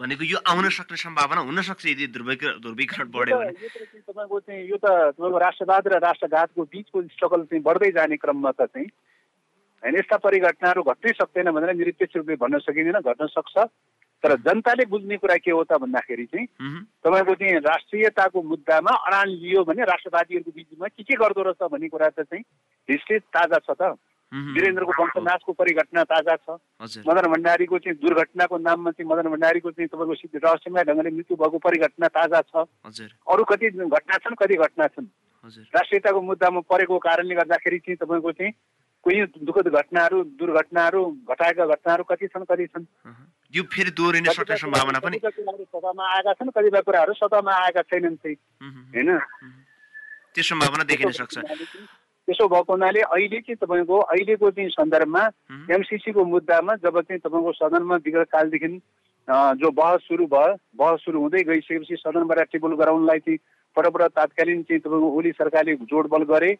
भनेको 0.00 0.24
यो 0.24 0.38
आउन 0.46 0.68
सक्ने 0.70 0.96
सम्भावना 0.96 1.40
हुन 1.42 1.60
सक्छ 1.68 1.86
यदि 1.86 2.06
ध्रुवीकरण 2.14 3.10
बढ्यो 3.10 3.38
भने। 3.38 3.52
तपाईँको 3.52 4.38
चाहिँ 4.40 4.62
यो 4.64 4.76
त 4.78 4.86
तपाईँको 5.12 5.38
राष्ट्रवाद 5.38 5.88
र 5.88 5.98
राष्ट्रघातको 5.98 6.62
बिचको 6.64 7.02
स्ट्रगल 7.12 7.44
चाहिँ 7.50 7.62
बढ्दै 7.62 7.90
जाने 7.92 8.16
क्रममा 8.16 8.50
त 8.54 8.70
चाहिँ 8.70 8.88
होइन 9.82 9.96
यस्ता 9.96 10.16
परिघटनाहरू 10.16 10.82
घट्नै 10.82 11.12
सक्दैन 11.12 11.50
भनेर 11.50 11.74
निरपेक्ष 11.74 12.16
रूपले 12.16 12.36
भन्न 12.36 12.58
सकिँदैन 12.58 13.00
घट्न 13.00 13.26
सक्छ। 13.26 13.56
तर 14.24 14.34
जनताले 14.42 14.84
बुझ्ने 14.90 15.16
कुरा 15.16 15.36
के 15.38 15.50
हो 15.50 15.62
त 15.62 15.78
भन्दाखेरि 15.78 16.24
चाहिँ 16.26 16.46
तपाईँको 17.06 17.34
चाहिँ 17.38 17.62
राष्ट्रियताको 17.62 18.42
मुद्दामा 18.42 18.92
अडान 19.06 19.28
लियो 19.30 19.62
भने 19.64 19.82
राष्ट्रवादीहरूको 19.86 20.50
बिचमा 20.50 20.86
के 20.88 21.02
के 21.02 21.14
गर्दो 21.14 21.42
रहेछ 21.46 21.70
भन्ने 21.70 21.88
कुरा 21.88 22.08
त 22.08 22.26
चाहिँ 22.26 22.42
हिस्ट्री 22.88 23.18
ताजा 23.30 23.58
छ 23.62 23.70
त। 23.78 23.94
वीरेन्द्रको 24.32 24.92
वंशनाशको 24.92 25.52
परिघटना 25.54 26.02
ताजा 26.04 26.34
छ। 26.36 26.58
मदन 27.06 27.26
भण्डारीको 27.32 27.78
चाहिँ 27.78 27.96
दुर्घटनाको 27.96 28.58
नाममा 28.58 28.90
चाहिँ 28.90 29.08
मदन 29.08 29.30
भण्डारीको 29.30 29.70
चाहिँ 29.70 29.88
तपाईँको 29.88 30.14
सिद्धि 30.14 30.38
रहस्यमय 30.44 30.84
ढङ्गले 30.84 31.10
मृत्यु 31.14 31.36
भएको 31.38 31.58
परिघटना 31.58 32.08
ताजा 32.10 32.40
छ। 32.42 32.66
अरू 33.24 33.44
कति 33.44 33.70
घटना 33.86 34.16
छन् 34.18 34.34
कति 34.34 34.56
घटना 34.58 34.86
छन्। 34.98 35.06
राष्ट्रियताको 35.72 36.20
मुद्दामा 36.20 36.60
परेको 36.66 36.98
कारणले 36.98 37.34
गर्दाखेरि 37.34 37.78
चाहिँ 37.78 37.96
तपाईँको 38.02 38.32
चाहिँ 38.32 38.52
कोही 39.04 39.24
दुःखद 39.46 39.68
घटनाहरू 39.68 40.22
दुर्घटनाहरू 40.38 41.04
घटाएका 41.30 41.66
घटनाहरू 41.66 42.04
कति 42.04 42.26
छन् 42.26 42.44
कति 42.50 42.66
छन्। 42.66 42.84
यो 43.54 43.62
फेरि 43.72 43.90
दोहोरिन 43.90 44.24
सक्ने 44.34 44.56
सम्भावना 44.56 44.98
पनि 44.98 45.18
सभामा 45.18 46.04
आएका 46.14 46.32
छन् 46.32 46.50
कतिपय 46.50 46.80
कुराहरू 46.82 47.12
सभामा 47.14 47.52
आएका 47.64 47.82
छैनन् 47.82 48.16
चाहिँ। 48.16 48.36
होइन। 48.94 49.18
त्यो 50.34 50.42
सम्भावना 50.44 50.84
देखिन 50.84 51.10
सक्छ। 51.12 51.38
त्यसो 51.38 52.48
भएको 52.48 52.72
हुनाले 52.72 53.00
अहिले 53.00 53.40
चाहिँ 53.40 53.56
तपाईँको 53.56 53.98
अहिलेको 54.12 54.50
चाहिँ 54.50 54.70
सन्दर्भमा 54.70 55.22
एमसिसीको 55.72 56.24
मुद्दामा 56.24 56.74
जब 56.84 57.00
चाहिँ 57.00 57.20
तपाईँको 57.24 57.52
सदनमा 57.52 57.96
विगत 58.04 58.28
कालदेखि 58.32 58.68
अ, 59.28 59.54
जो 59.54 59.70
बहस 59.70 60.00
सुरु 60.08 60.26
भयो 60.26 60.56
बहस 60.76 61.00
सुरु 61.04 61.20
हुँदै 61.20 61.42
गइसकेपछि 61.44 61.96
सदनबाट 62.00 62.38
टेबल 62.52 62.74
गराउनलाई 62.80 63.18
चाहिँ 63.18 63.38
पटपट 63.76 64.02
तात्कालीन 64.16 64.62
चाहिँ 64.62 64.80
तपाईँको 64.80 65.08
ओली 65.18 65.32
सरकारले 65.32 65.74
जोडबल 65.84 66.22
गरे। 66.32 66.52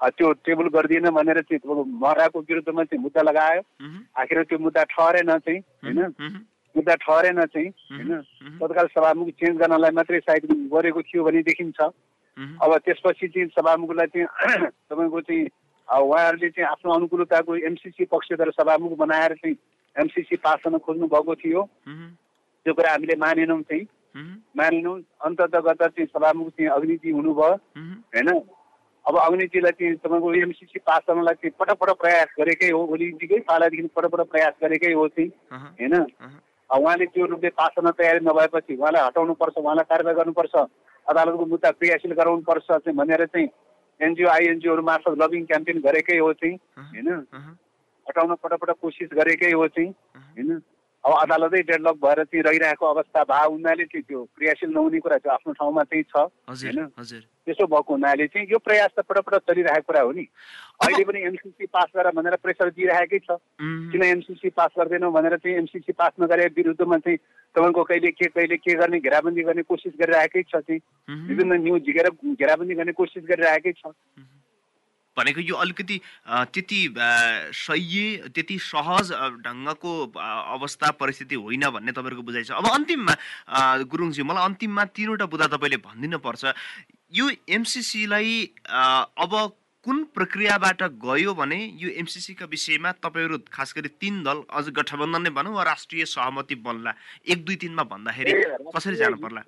त्यो 0.00 0.32
टेबल 0.44 0.68
गरिदिएन 0.68 1.08
भनेर 1.10 1.40
चाहिँ 1.40 1.84
महराको 2.00 2.40
विरुद्धमा 2.40 2.84
चाहिँ 2.84 3.02
मुद्दा 3.02 3.22
लगायो। 3.22 3.60
आखिर 4.16 4.42
त्यो 4.42 4.58
मुद्दा 4.58 4.82
ठहरेन 4.84 5.38
चाहिँ 5.38 5.58
होइन? 5.58 6.00
मुद्दा 6.76 6.94
ठहरेन 6.94 7.44
चाहिँ 7.44 7.68
होइन? 7.68 8.20
तत्काल 8.60 8.86
सभामुख 8.86 9.28
चेन्ज 9.28 9.58
गर्नलाई 9.58 9.90
मात्रै 9.90 10.20
सायद 10.20 10.44
गरेको 10.72 11.02
थियो 11.02 11.24
भने 11.24 11.42
देखिन्छ 11.42 11.80
अब 12.60 12.76
त्यसपछि 12.76 13.28
चाहिँ 13.28 13.48
सभामुखलाई 13.48 14.06
चाहिँ 14.06 14.26
तपाईँको 14.92 15.20
चाहिँ 15.20 15.48
उहाँहरूले 15.88 16.48
चाहिँ 16.50 16.68
आफ्नो 16.70 16.92
अनुकूलताको 16.92 17.56
एमसिसी 17.56 18.04
पक्षधर 18.04 18.50
सभामुख 18.50 18.92
बनाएर 18.98 19.34
चाहिँ 19.34 19.56
एमसिसी 19.96 20.36
पास 20.36 20.60
गर्न 20.66 20.78
खोज्नु 20.78 21.06
भएको 21.06 21.34
थियो 21.34 21.62
त्यो 22.66 22.74
कुरा 22.74 22.90
हामीले 22.90 23.16
मानेनौँ 23.16 23.62
चाहिँ। 23.62 23.86
मानेनौँ। 24.56 25.00
अन्ततगत 25.24 25.82
चाहिँ 25.82 26.06
सभामुख 26.06 26.48
चाहिँ 26.48 26.70
अग्निजी 26.70 27.10
हुनुभयो 27.10 27.48
होइन? 28.12 28.28
अब 29.06 29.16
अग्निजीलाई 29.16 29.72
चाहिँ 29.72 29.94
तपाईँको 29.94 30.34
एमसिसी 30.34 30.78
पास 30.78 31.02
गर्नलाई 31.08 31.34
चाहिँ 31.34 31.54
पटक 31.58 32.00
प्रयास 32.00 32.28
गरेकै 32.38 32.70
हो 32.70 32.80
ओलीजीकै 32.84 33.38
पालादेखि 33.40 33.88
पटक 33.96 34.20
प्रयास 34.30 34.54
गरेकै 34.62 34.92
हो 34.92 35.08
चाहिँ 35.08 35.30
होइन? 35.52 35.94
उहाँले 36.70 37.06
त्यो 37.06 37.26
रूपले 37.26 37.48
पास 37.48 37.70
गर्न 37.78 37.90
तयारी 37.90 38.20
नभएपछि 38.26 38.76
उहाँलाई 38.76 39.06
हटाउनुपर्छ 39.06 39.56
उहाँलाई 39.56 39.84
कारवाही 39.88 40.16
गर्नुपर्छ 40.16 40.54
अदालतको 41.06 41.46
मुद्दा 41.46 41.70
क्रियाशील 41.70 42.12
गराउनुपर्छ 42.12 42.66
चाहिँ 42.66 42.96
भनेर 42.96 43.26
चाहिँ 43.26 43.48
एनजिओ 44.00 44.28
आइएनजिओहरू 44.28 44.82
मार्फत 44.82 45.14
लबिङ 45.22 45.44
क्याम्पेन 45.44 45.78
गरेकै 45.80 46.18
हो 46.18 46.32
चाहिँ 46.32 46.54
होइन? 46.54 47.08
हटाउन 48.06 48.34
पटक 48.34 48.70
कोसिस 48.70 49.08
गरेकै 49.12 49.52
हो 49.52 49.68
चाहिँ 49.68 49.90
होइन? 50.16 50.62
अब 51.06 51.12
अदालतै 51.22 51.62
डेडलक 51.62 51.96
भएर 52.02 52.22
चाहिँ 52.24 52.42
रहिरहेको 52.42 52.86
अवस्था 52.86 53.22
भए 53.30 53.46
हुनाले 53.46 53.84
चाहिँ 53.86 54.02
त्यो 54.02 54.22
क्रियाशील 54.36 54.70
नहुने 54.74 54.98
कुरा 54.98 55.16
चाहिँ 55.22 55.34
आफ्नो 55.34 55.52
ठाउँमा 55.54 55.82
चाहिँ 55.86 56.02
छ 56.02 56.26
हजुर 56.50 56.74
होइन? 56.74 56.90
हजुर। 56.98 57.20
त्यसो 57.46 57.66
भएको 57.66 57.92
हुनाले 57.94 58.26
चाहिँ 58.26 58.46
यो 58.50 58.58
प्रयास 58.58 58.90
त 58.98 59.06
पटक 59.06 59.46
चलिरहेको 59.46 59.86
कुरा 59.86 60.00
हो 60.02 60.12
नि। 60.12 60.26
अहिले 60.82 61.04
पनि 61.06 61.20
एमसिसी 61.30 61.66
पास 61.70 61.88
गर 61.94 62.10
भनेर 62.10 62.36
प्रेसर 62.42 62.70
दिइरहेकै 62.74 63.18
छ। 63.22 63.38
किन 63.94 64.02
एमसिसी 64.02 64.50
पास 64.50 64.70
गर्दैनौ 64.78 65.10
भनेर 65.14 65.36
चाहिँ 65.38 65.56
एमसिसी 65.56 65.92
पास 65.94 66.12
नगरे 66.20 66.46
विरुद्धमा 66.58 66.98
चाहिँ 66.98 67.18
तपाईँको 67.54 67.82
कहिले 67.86 68.10
के 68.10 68.26
कहिले 68.26 68.56
के 68.56 68.74
गर्ने 68.74 68.98
घेराबन्दी 68.98 69.42
गर्ने 69.46 69.62
कोसिस 69.62 69.94
गरिरहेकै 69.94 70.42
छ 70.42 70.58
चाहिँ। 70.58 70.80
विभिन्न 71.30 71.62
न्युज 71.62 71.82
झिकेर 71.86 72.10
घेराबन्दी 72.34 72.74
गर्ने 72.74 72.92
कोसिस 72.98 73.24
गरिरहेकै 73.30 73.72
छ। 73.78 73.94
भनेको 75.16 75.40
यो 75.40 75.54
अलिकति 75.64 76.00
त्यति 76.52 76.80
सह्य 77.56 78.30
त्यति 78.34 78.58
सहज 78.62 79.12
ढङ्गको 79.44 79.92
अवस्था 80.16 80.90
परिस्थिति 81.00 81.34
होइन 81.34 81.68
भन्ने 81.70 81.92
तपाईँहरूको 81.92 82.22
बुझाइ 82.22 82.44
छ। 82.44 82.50
अब 82.52 82.68
अन्तिममा 82.68 83.14
अ, 83.48 83.58
गुरुङजी 83.90 84.22
मलाई 84.22 84.44
अन्तिममा 84.44 84.84
तिनवटा 84.96 85.26
बुदा 85.26 85.46
तपाईँले 85.54 85.78
भनिदिनु 85.84 86.18
पर्छ 86.20 86.52
यो 87.12 87.30
एमसिसीलाई 87.48 88.34
अब 88.68 89.32
कुन 89.86 90.02
प्रक्रियाबाट 90.14 90.82
गयो 90.98 91.32
भने 91.38 91.58
यो 91.78 91.88
एमसिसीका 92.02 92.46
विषयमा 92.50 92.90
तपाईँहरू 92.98 93.38
खास 93.54 93.74
गरी 93.76 93.88
तिन 94.02 94.22
दल 94.26 94.42
अझ 94.50 94.64
गठबन्धन 94.74 95.22
नै 95.22 95.30
भनौँ 95.30 95.54
वा 95.54 95.62
राष्ट्रिय 95.62 96.04
सहमति 96.10 96.54
बन्ला। 96.58 96.92
एक 97.30 97.44
दुई 97.46 97.56
तिनमा 97.62 97.82
भन्दाखेरि 97.86 98.32
कसरी 98.74 98.96
जानु 98.98 99.16
पर्ला? 99.22 99.40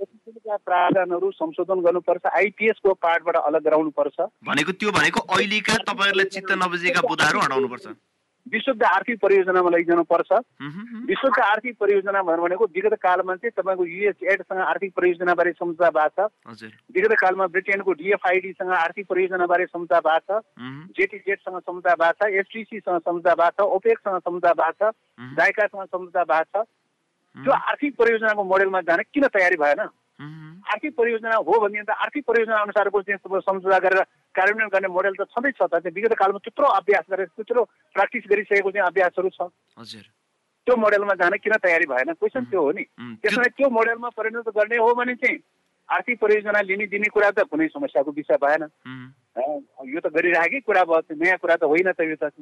एसएससीका 0.49 0.57
प्रावधानहरू 0.65 1.31
संशोधन 1.31 1.81
गर्नुपर्छ 1.81 2.27
आइपिएसको 2.27 2.95
पार्टबाट 2.95 3.37
अलग 3.37 3.63
गराउनुपर्छ। 3.65 4.21
भनेको 4.45 4.73
त्यो 4.73 4.91
भनेको 4.91 5.21
अहिलेका 5.29 5.75
तपाईँहरूलाई 5.85 6.25
चित्त 6.25 6.53
नबुझेका 6.53 7.01
बुदाहरू 7.05 7.41
हटाउनुपर्छ। 7.41 7.87
विशुद्ध 8.47 8.83
आर्थिक 8.83 9.21
परियोजनामा 9.21 9.71
लैजानु 9.71 10.03
पर्छ 10.09 10.33
हुँ, 10.33 10.71
हुँ, 10.73 10.85
हुँ। 10.89 11.01
विशुद्ध 11.05 11.39
आर्थिक 11.39 11.77
परियोजना 11.77 12.23
भनेको 12.23 12.65
विगत 12.65 12.95
कालमा 12.97 13.35
चाहिँ 13.37 13.53
तपाईँको 13.53 13.85
युएस 13.85 14.25
एडसँग 14.25 14.61
आर्थिक 14.65 14.93
परियोजनाबारे 14.97 15.53
सम्झौता 15.53 15.91
भएको 15.93 16.29
छ। 16.57 16.73
विगत 16.97 17.13
कालमा 17.21 17.47
ब्रिटेनको 17.47 17.93
डिएफआइडीसँग 17.93 18.73
आर्थिक 18.73 19.07
परियोजनाबारे 19.07 19.67
सम्झौता 19.67 20.01
भएको 20.01 20.41
छ। 20.41 20.45
हुँ, 20.57 20.89
जेटीजेटसँग 20.97 21.61
सम्झौता 21.61 21.93
भएको 21.93 22.25
छ। 22.25 22.33
एसटिसीसँग 22.41 22.99
सम्झौता 23.05 23.35
भएको 23.37 23.53
छ। 23.53 23.69
ओपेकसँग 23.69 24.19
सम्झौता 24.25 24.53
भएको 24.57 24.89
छ। 24.89 24.97
जायकासँग 25.37 25.85
सम्झौता 25.85 26.25
भएको 26.25 26.65
छ। 26.65 26.67
त्यो 27.37 27.53
आर्थिक 27.53 27.93
परियोजनाको 28.01 28.45
मोडेलमा 28.45 28.81
जान 28.81 29.01
किन 29.13 29.27
तयारी 29.29 29.57
भएन? 29.61 29.81
आर्थिक 30.73 30.97
परियोजना 30.97 31.37
हो 31.37 31.61
भने 31.61 31.83
त 31.83 31.91
आर्थिक 31.91 32.25
परियोजना 32.25 32.57
अनुसारको 32.57 33.03
चाहिँ 33.03 33.41
सम्झौता 33.41 33.79
गरेर 33.79 34.03
कार्यान्वयन 34.35 34.69
गर्ने 34.69 34.89
मोडेल 34.89 35.13
त 35.13 35.23
छँदैछ 35.23 35.57
त। 35.63 35.75
त्यो 35.75 35.91
विगत 35.95 36.15
कालमा 36.15 36.39
त्यत्रो 36.39 36.67
अभ्यास 36.67 37.05
गरेर 37.11 37.27
त्यत्रो 37.27 37.65
प्र्याक्टिस 37.65 38.25
गरिसकेको 38.31 38.71
चाहिँ 38.71 38.87
अभ्यासहरू 38.87 39.29
छ। 39.29 39.41
हजुर। 39.79 40.03
त्यो 40.67 40.77
मोडेलमा 40.77 41.15
जान 41.15 41.33
किन 41.43 41.53
तयारी 41.57 41.87
भएन? 41.87 42.13
क्वेसन 42.13 42.45
त्यो 42.45 42.61
हो 42.61 42.73
नि। 42.73 42.85
हुँ, 43.01 43.17
त्यो- 43.17 43.71
मोडेलमा 43.71 44.09
परिणत 44.09 44.49
गर्ने 44.49 44.77
हो 44.77 44.95
भने 44.95 45.15
चाहिँ 45.15 45.39
आर्थिक 45.89 46.21
परियोजना 46.21 46.61
लिने 46.61 46.87
दिने 46.87 47.09
कुरा 47.09 47.31
त 47.31 47.41
कुनै 47.41 47.69
समस्याको 47.69 48.11
विषय 48.11 48.37
भएन। 48.37 48.63
यो 49.89 50.01
त 50.01 50.07
गरिराखेकै 50.07 50.61
कुरा 50.61 50.85
भयो। 50.85 51.17
नयाँ 51.17 51.39
कुरा 51.39 51.57
त 51.57 51.65
होइन 51.65 51.93
त 51.93 52.01
यो 52.01 52.17
त। 52.17 52.33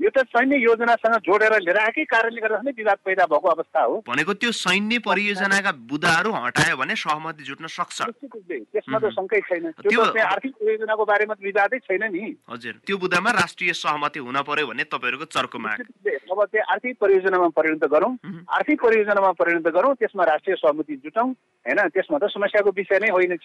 यो 0.00 0.10
त 0.10 0.18
सैन्य 0.18 0.56
योजनासँग 0.56 1.14
जोडेर 1.14 1.52
लिइरहेकै 1.52 2.04
कारणले 2.04 2.40
गर्दा 2.40 2.60
नै 2.64 2.70
विवाद 2.70 2.98
पैदा 3.04 3.24
भएको 3.24 3.48
अवस्था 3.48 3.82
हो। 3.82 4.04
भनेको 4.08 4.34
त्यो 4.34 4.52
सैन्य 4.52 4.98
परियोजनाका 4.98 5.72
बुदाहरू 5.72 6.32
हटायो 6.32 6.76
भने 6.76 6.96
सहमति 6.96 7.44
जुट्न 7.44 7.66
सक्छ। 7.66 8.02
त्यसमा 8.02 8.98
त। 8.98 9.04
शङ्कै 9.04 9.40
छैन। 9.40 9.70
त्यो 9.70 10.04
त्यो- 10.04 10.24
आर्थिक 10.24 10.52
परियोजनाको 10.52 11.04
बारेमा 11.04 11.34
विवादै 11.42 11.78
छैन 11.78 12.02
नि। 12.12 12.36
हजुर 12.50 12.72
त्यो 12.86 12.96
बुदामा 12.98 13.30
राष्ट्रिय 13.30 13.72
सहमति 13.72 14.18
हुन 14.18 14.42
पर्यो 14.42 14.66
भन्ने 14.66 14.84
तपाईँहरूको 14.84 15.24
चर्को 15.24 15.58
माग। 15.58 15.70
निश्चित 15.70 15.86
रूपले 15.86 16.32
अब 16.32 16.44
चाहिँ 16.44 16.64
आर्थिक 16.70 16.96
परियोजनामा 17.00 17.48
परिणत 17.48 17.84
गरौँ। 17.84 18.12
आर्थिक 18.48 18.82
परियोजनामा 18.82 19.32
परिणत 19.32 19.66
गरौँ 19.68 19.94
त्यसमा 19.94 20.24
राष्ट्रिय 20.24 20.56
सहमति 20.56 20.96
जुटाउँ 20.96 21.30
होइन? 21.30 21.88
त्यसमा 21.88 22.18
त 22.18 22.24
समस्याको 22.24 22.70
विषय 22.70 22.98
नै 22.98 23.08
होइन 23.08 23.38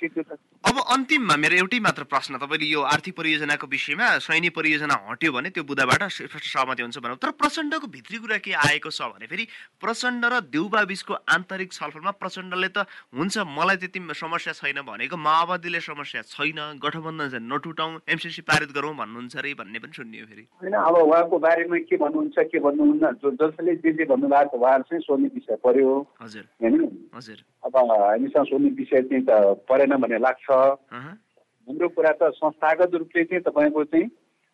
अब 0.66 0.80
अन्तिममा 0.80 1.36
मेरो 1.36 1.56
एउटै 1.56 1.80
मात्र 1.80 2.04
प्रश्न 2.04 2.38
तपाईँले 2.38 2.66
यो 2.66 2.82
आर्थिक 2.82 3.16
परियोजनाको 3.18 3.68
विषयमा 3.68 4.18
सैन्य 4.18 4.50
परियोजना 4.50 4.96
हट्यो 5.12 5.32
भने 5.32 5.50
त्यो 5.50 5.64
बुदाबाट 5.64 6.04
स्पष्ट 6.46 6.58
सहमति 6.58 6.82
हुन्छ 6.84 6.98
भनौँ 6.98 7.18
तर 7.18 7.32
प्रचण्डको 7.34 7.88
भित्री 7.88 8.18
कुरा 8.18 8.38
के 8.38 8.52
आएको 8.54 8.90
छ 8.90 9.02
भने 9.10 9.26
फेरि 9.26 9.48
प्रचण्ड 9.82 10.26
र 10.26 10.40
देउबा 10.48 10.84
बिचको 10.86 11.14
आन्तरिक 11.28 11.74
छलफलमा 11.74 12.12
प्रचण्डले 12.22 12.70
त 12.70 12.86
हुन्छ 13.18 13.38
मलाई 13.50 13.78
त्यति 13.82 14.00
समस्या 14.14 14.54
छैन 14.54 14.82
भनेको 14.86 15.18
माओवादीले 15.18 15.80
समस्या 15.82 16.22
छैन 16.24 16.60
गठबन्धन 16.78 17.30
चाहिँ 17.30 17.48
नटुटाउँ 17.50 18.00
एमसिसी 18.06 18.42
पारित 18.42 18.72
गरौँ 18.78 18.94
भन्नुहुन्छ 18.96 19.38
अरे 19.38 19.54
भन्ने 19.58 19.80
पनि 19.80 19.94
सुनियो 19.96 20.26
फेरि। 20.26 20.46
होइन 20.62 20.74
अब 20.76 20.96
उहाँको 20.96 21.38
बारेमा 21.40 21.78
के 21.90 21.98
भन्नुहुन्छ 21.98 22.38
के 22.52 22.60
भन्नुहुन्न 22.62 23.36
जसले 23.42 23.76
जे 23.82 23.92
जे 23.94 24.06
भन्नुभएको 24.06 24.58
उहाँहरू 24.58 24.84
चाहिँ 24.90 25.02
सोध्ने 25.02 25.30
विषय 25.34 25.56
पर्यो। 25.66 25.90
हजुर। 26.22 26.46
होइन? 26.62 26.76
हजुर। 27.16 27.40
अब 27.66 27.76
हामीसँग 27.76 28.46
सोध्ने 28.46 28.70
विषय 28.78 29.02
चाहिँ 29.10 29.24
त 29.26 29.66
परेन 29.70 29.96
भन्ने 29.98 30.20
लाग्छ। 30.22 30.48
हाम्रो 30.52 31.88
कुरा 31.90 32.12
त 32.22 32.32
संस्थागत 32.38 32.94
रूपले 32.94 33.24
चाहिँ 33.24 33.44
तपाईँको 33.44 33.84
चाहिँ 33.90 34.08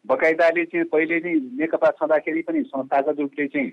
बकाइदाले 0.06 0.66
चाहिँ 0.66 0.86
पहिले 0.86 1.20
नै 1.20 1.34
नेकपा 1.60 1.90
छँदाखेरि 1.92 2.42
पनि 2.42 2.62
संस्थागत 2.64 3.20
रूपले 3.20 3.48
चाहिँ 3.48 3.72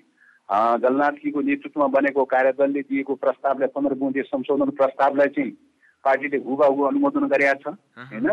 जलनाथजीको 0.82 1.40
नेतृत्वमा 1.40 1.86
बनेको 1.88 2.24
कार्यदलले 2.24 2.82
दिएको 2.82 3.14
प्रस्तावलाई 3.14 3.68
पन्ध्र 3.68 3.94
बुँदे 3.94 4.22
संशोधन 4.22 4.70
प्रस्तावलाई 4.76 5.28
चाहिँ 5.28 5.50
पार्टीले 6.04 6.38
हुबाहु 6.46 6.82
अनुमोदन 6.84 7.26
गरेका 7.28 7.54
छ 7.54 7.66
होइन? 8.12 8.28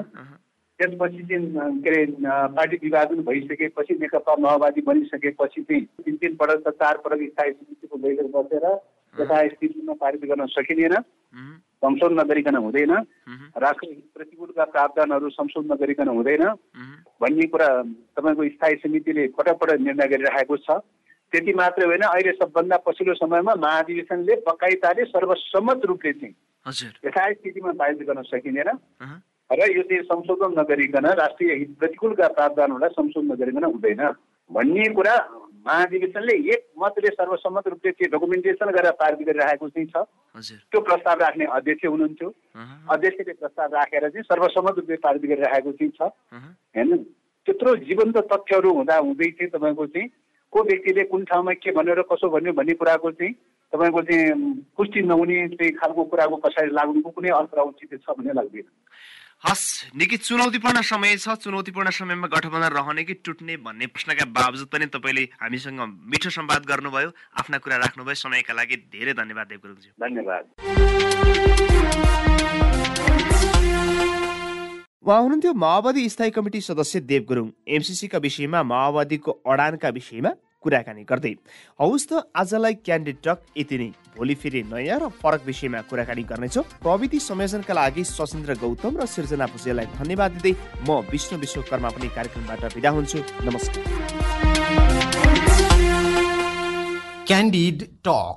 त्यसपछि 0.80 1.24
चाहिँ 1.24 1.82
के 1.82 1.90
अरे 1.90 2.06
पार्टी 2.56 2.78
विभाजन 2.84 3.22
भइसकेपछि 3.24 3.94
नेकपा 4.00 4.36
माओवादी 4.40 4.82
बनिसकेपछि 4.82 5.62
चाहिँ 5.62 5.84
तिन 6.04 6.16
तिन 6.16 6.36
पटक 6.36 6.64
त 6.68 6.76
चार 6.76 6.98
पटक 6.98 7.22
स्थायी 7.32 7.52
समितिको 7.52 7.98
बैठक 7.98 8.28
बसेर 8.36 8.66
यथास्थितिमा 9.16 9.94
पारित 9.94 10.26
गर्न 10.26 10.46
सकिँदैन। 10.52 10.96
संशोधन 11.86 12.20
नगरिकन 12.20 12.56
हुँदैन। 12.58 12.92
उहुँ, 12.92 13.48
राष्ट्र 13.56 13.88
हित 13.88 14.06
प्रतिकूलका 14.14 14.64
प्रावधानहरू 14.66 15.30
संशोधन 15.30 15.74
नगरिकन 15.74 16.08
हुँदैन। 16.10 16.44
भन्ने 17.22 17.46
कुरा 17.48 17.68
तपाईँको 18.18 18.44
स्थायी 18.50 18.76
समितिले 18.82 19.28
पटक 19.38 19.56
पटक 19.62 19.80
निर्णय 19.80 20.08
गरिरहेको 20.08 20.58
छ। 20.58 20.82
त्यति 21.34 21.54
मात्रै 21.54 21.86
होइन 21.86 22.02
अहिले 22.04 22.32
सबभन्दा 22.34 22.78
पछिल्लो 22.86 23.14
समयमा 23.16 23.54
महाधिवेशनले 23.56 24.36
बकाइताले 24.48 25.04
सर्वसम्मत 25.06 25.86
रूपले 25.86 26.14
चाहिँ 26.14 26.36
यथास्थितिमा 27.06 27.72
पारित 27.72 28.02
गर्न 28.08 28.22
सकिँदैन। 28.24 28.70
र 29.50 29.62
यो 29.72 29.82
चाहिँ 29.84 30.04
संशोधन 30.04 30.60
नगरिकन 30.60 31.06
राष्ट्रिय 31.14 31.54
हित 31.54 31.72
प्रतिकूलका 31.80 32.28
प्रावधानहरूलाई 32.28 32.90
संशोधन 32.90 33.28
नगरिकन 33.32 33.64
हुँदैन 33.64 34.02
भन्ने 34.50 34.90
कुरा 34.94 35.16
महाधिवेशनले 35.66 36.34
एक 36.54 36.62
मतले 36.78 37.10
सर्वसम्मत 37.10 37.68
रूपले 37.68 37.92
त्यो 37.92 38.08
डकुमेन्टेसन 38.14 38.70
गरेर 38.70 38.92
पारित 39.02 39.22
गरिरहेको 39.28 39.70
चाहिँ 39.70 39.88
छ। 39.88 40.06
त्यो 40.72 40.82
प्रस्ताव 40.82 41.18
राख्ने 41.20 41.46
अध्यक्ष 41.46 41.86
हुनुहुन्थ्यो। 41.86 42.30
अध्यक्षले 42.94 43.34
प्रस्ताव 43.34 43.74
राखेर 43.74 44.10
चाहिँ 44.10 44.24
सर्वसम्मत 44.24 44.76
रूपले 44.80 44.96
पारित 45.02 45.24
गरिरहेको 45.26 45.72
चाहिँ 45.72 45.92
छ। 45.92 46.02
होइन? 46.02 46.90
त्यत्रो 47.48 47.76
जीवन्त 47.82 48.18
तथ्यहरू 48.30 48.70
हुँदा 48.74 48.96
हुँदै 48.98 49.30
चाहिँ 49.32 49.50
तपाईँको 49.52 49.86
चाहिँ 49.86 50.08
को 50.54 50.64
व्यक्तिले 50.64 51.04
कुन 51.10 51.24
ठाउँमा 51.26 51.54
के 51.58 51.72
भनेर 51.72 52.02
कसो 52.10 52.30
भन्यो 52.30 52.54
भन्ने 52.54 52.74
कुराको 52.74 53.12
चाहिँ 53.12 53.34
तपाईँको 53.74 54.02
चाहिँ 54.02 54.54
पुष्टि 54.78 55.02
नहुने 55.02 55.48
चाहिँ 55.58 55.72
खालको 55.82 56.04
कुराको 56.06 56.36
पछाडि 56.46 56.72
लाग्नुको 56.74 57.10
कुनै 57.10 57.30
अर्थ 57.30 57.54
औचित्य 57.58 57.98
छ 57.98 58.14
भन्ने 58.18 58.34
लाग्दैन। 58.34 58.70
हस् 59.44 59.92
निकै 59.94 60.18
चुनौतीपूर्ण 60.18 60.82
समय 60.82 61.16
छ। 61.18 61.36
चुनौतीपूर्ण 61.38 61.90
समयमा 61.92 62.28
गठबन्धन 62.28 62.72
रहने 62.72 63.04
कि 63.04 63.14
टुट्ने 63.20 63.56
भन्ने 63.62 63.86
प्रश्नका 63.88 64.26
बावजुद 64.32 64.68
पनि 64.72 64.86
तपाईँले 64.88 65.24
हामीसँग 65.38 65.80
मिठो 66.08 66.30
संवाद 66.32 66.66
गर्नुभयो। 66.66 67.10
आफ्ना 67.40 67.58
कुरा 67.60 67.78
राख्नुभयो। 67.78 68.16
समयका 68.16 68.54
लागि 68.56 68.76
धेरै 68.90 69.14
धन्यवाद 69.14 69.48
देवगुरुजी 69.48 69.90
धन्यवाद। 70.02 70.44
उहाँ 75.06 75.22
हुनुहुन्थ्यो 75.22 75.54
माओवादी 75.54 76.10
स्थायी 76.10 76.32
कमिटी 76.32 76.62
सदस्य 76.62 77.00
देव 77.06 77.24
गुरुङ 77.30 77.48
एमसिसीका 77.70 78.18
विषयमा 78.18 78.64
माओवादीको 78.64 79.32
अडानका 79.46 79.90
विषयमा 79.92 80.32
कुराकानी 80.66 81.04
गर्दै। 81.06 81.34
हौस् 81.80 82.08
त 82.10 82.12
आजलाई 82.34 82.74
क्यान्डिड 82.82 83.18
टक 83.22 83.38
यति 83.54 83.78
नै। 83.78 83.90
भोलि 84.18 84.36
फेरि 84.42 84.62
नयाँ 84.66 85.00
र 85.00 85.04
फरक 85.22 85.42
विषयमा 85.46 85.80
कुराकानी 85.86 86.24
गर्नेछौँ। 86.26 86.66
प्रविधि 86.82 87.20
संयोजनका 87.22 87.74
लागि 87.74 88.04
सशिन्द्र 88.10 88.52
गौतम 88.58 88.94
र 88.98 89.06
सिर्जना 89.06 89.46
भुजेललाई 89.54 89.88
धन्यवाद 90.00 90.32
दिँदै 90.42 90.54
म 90.88 91.06
विष्णु 91.14 91.38
विश्वकर्मा 91.40 91.90
पनि 91.94 92.08
कार्यक्रमबाट 92.18 92.62
विदा 92.76 92.90
हुन्छु। 92.98 93.20
नमस्कार। 93.46 93.84
Candid 97.28 97.78
talk 98.06 98.36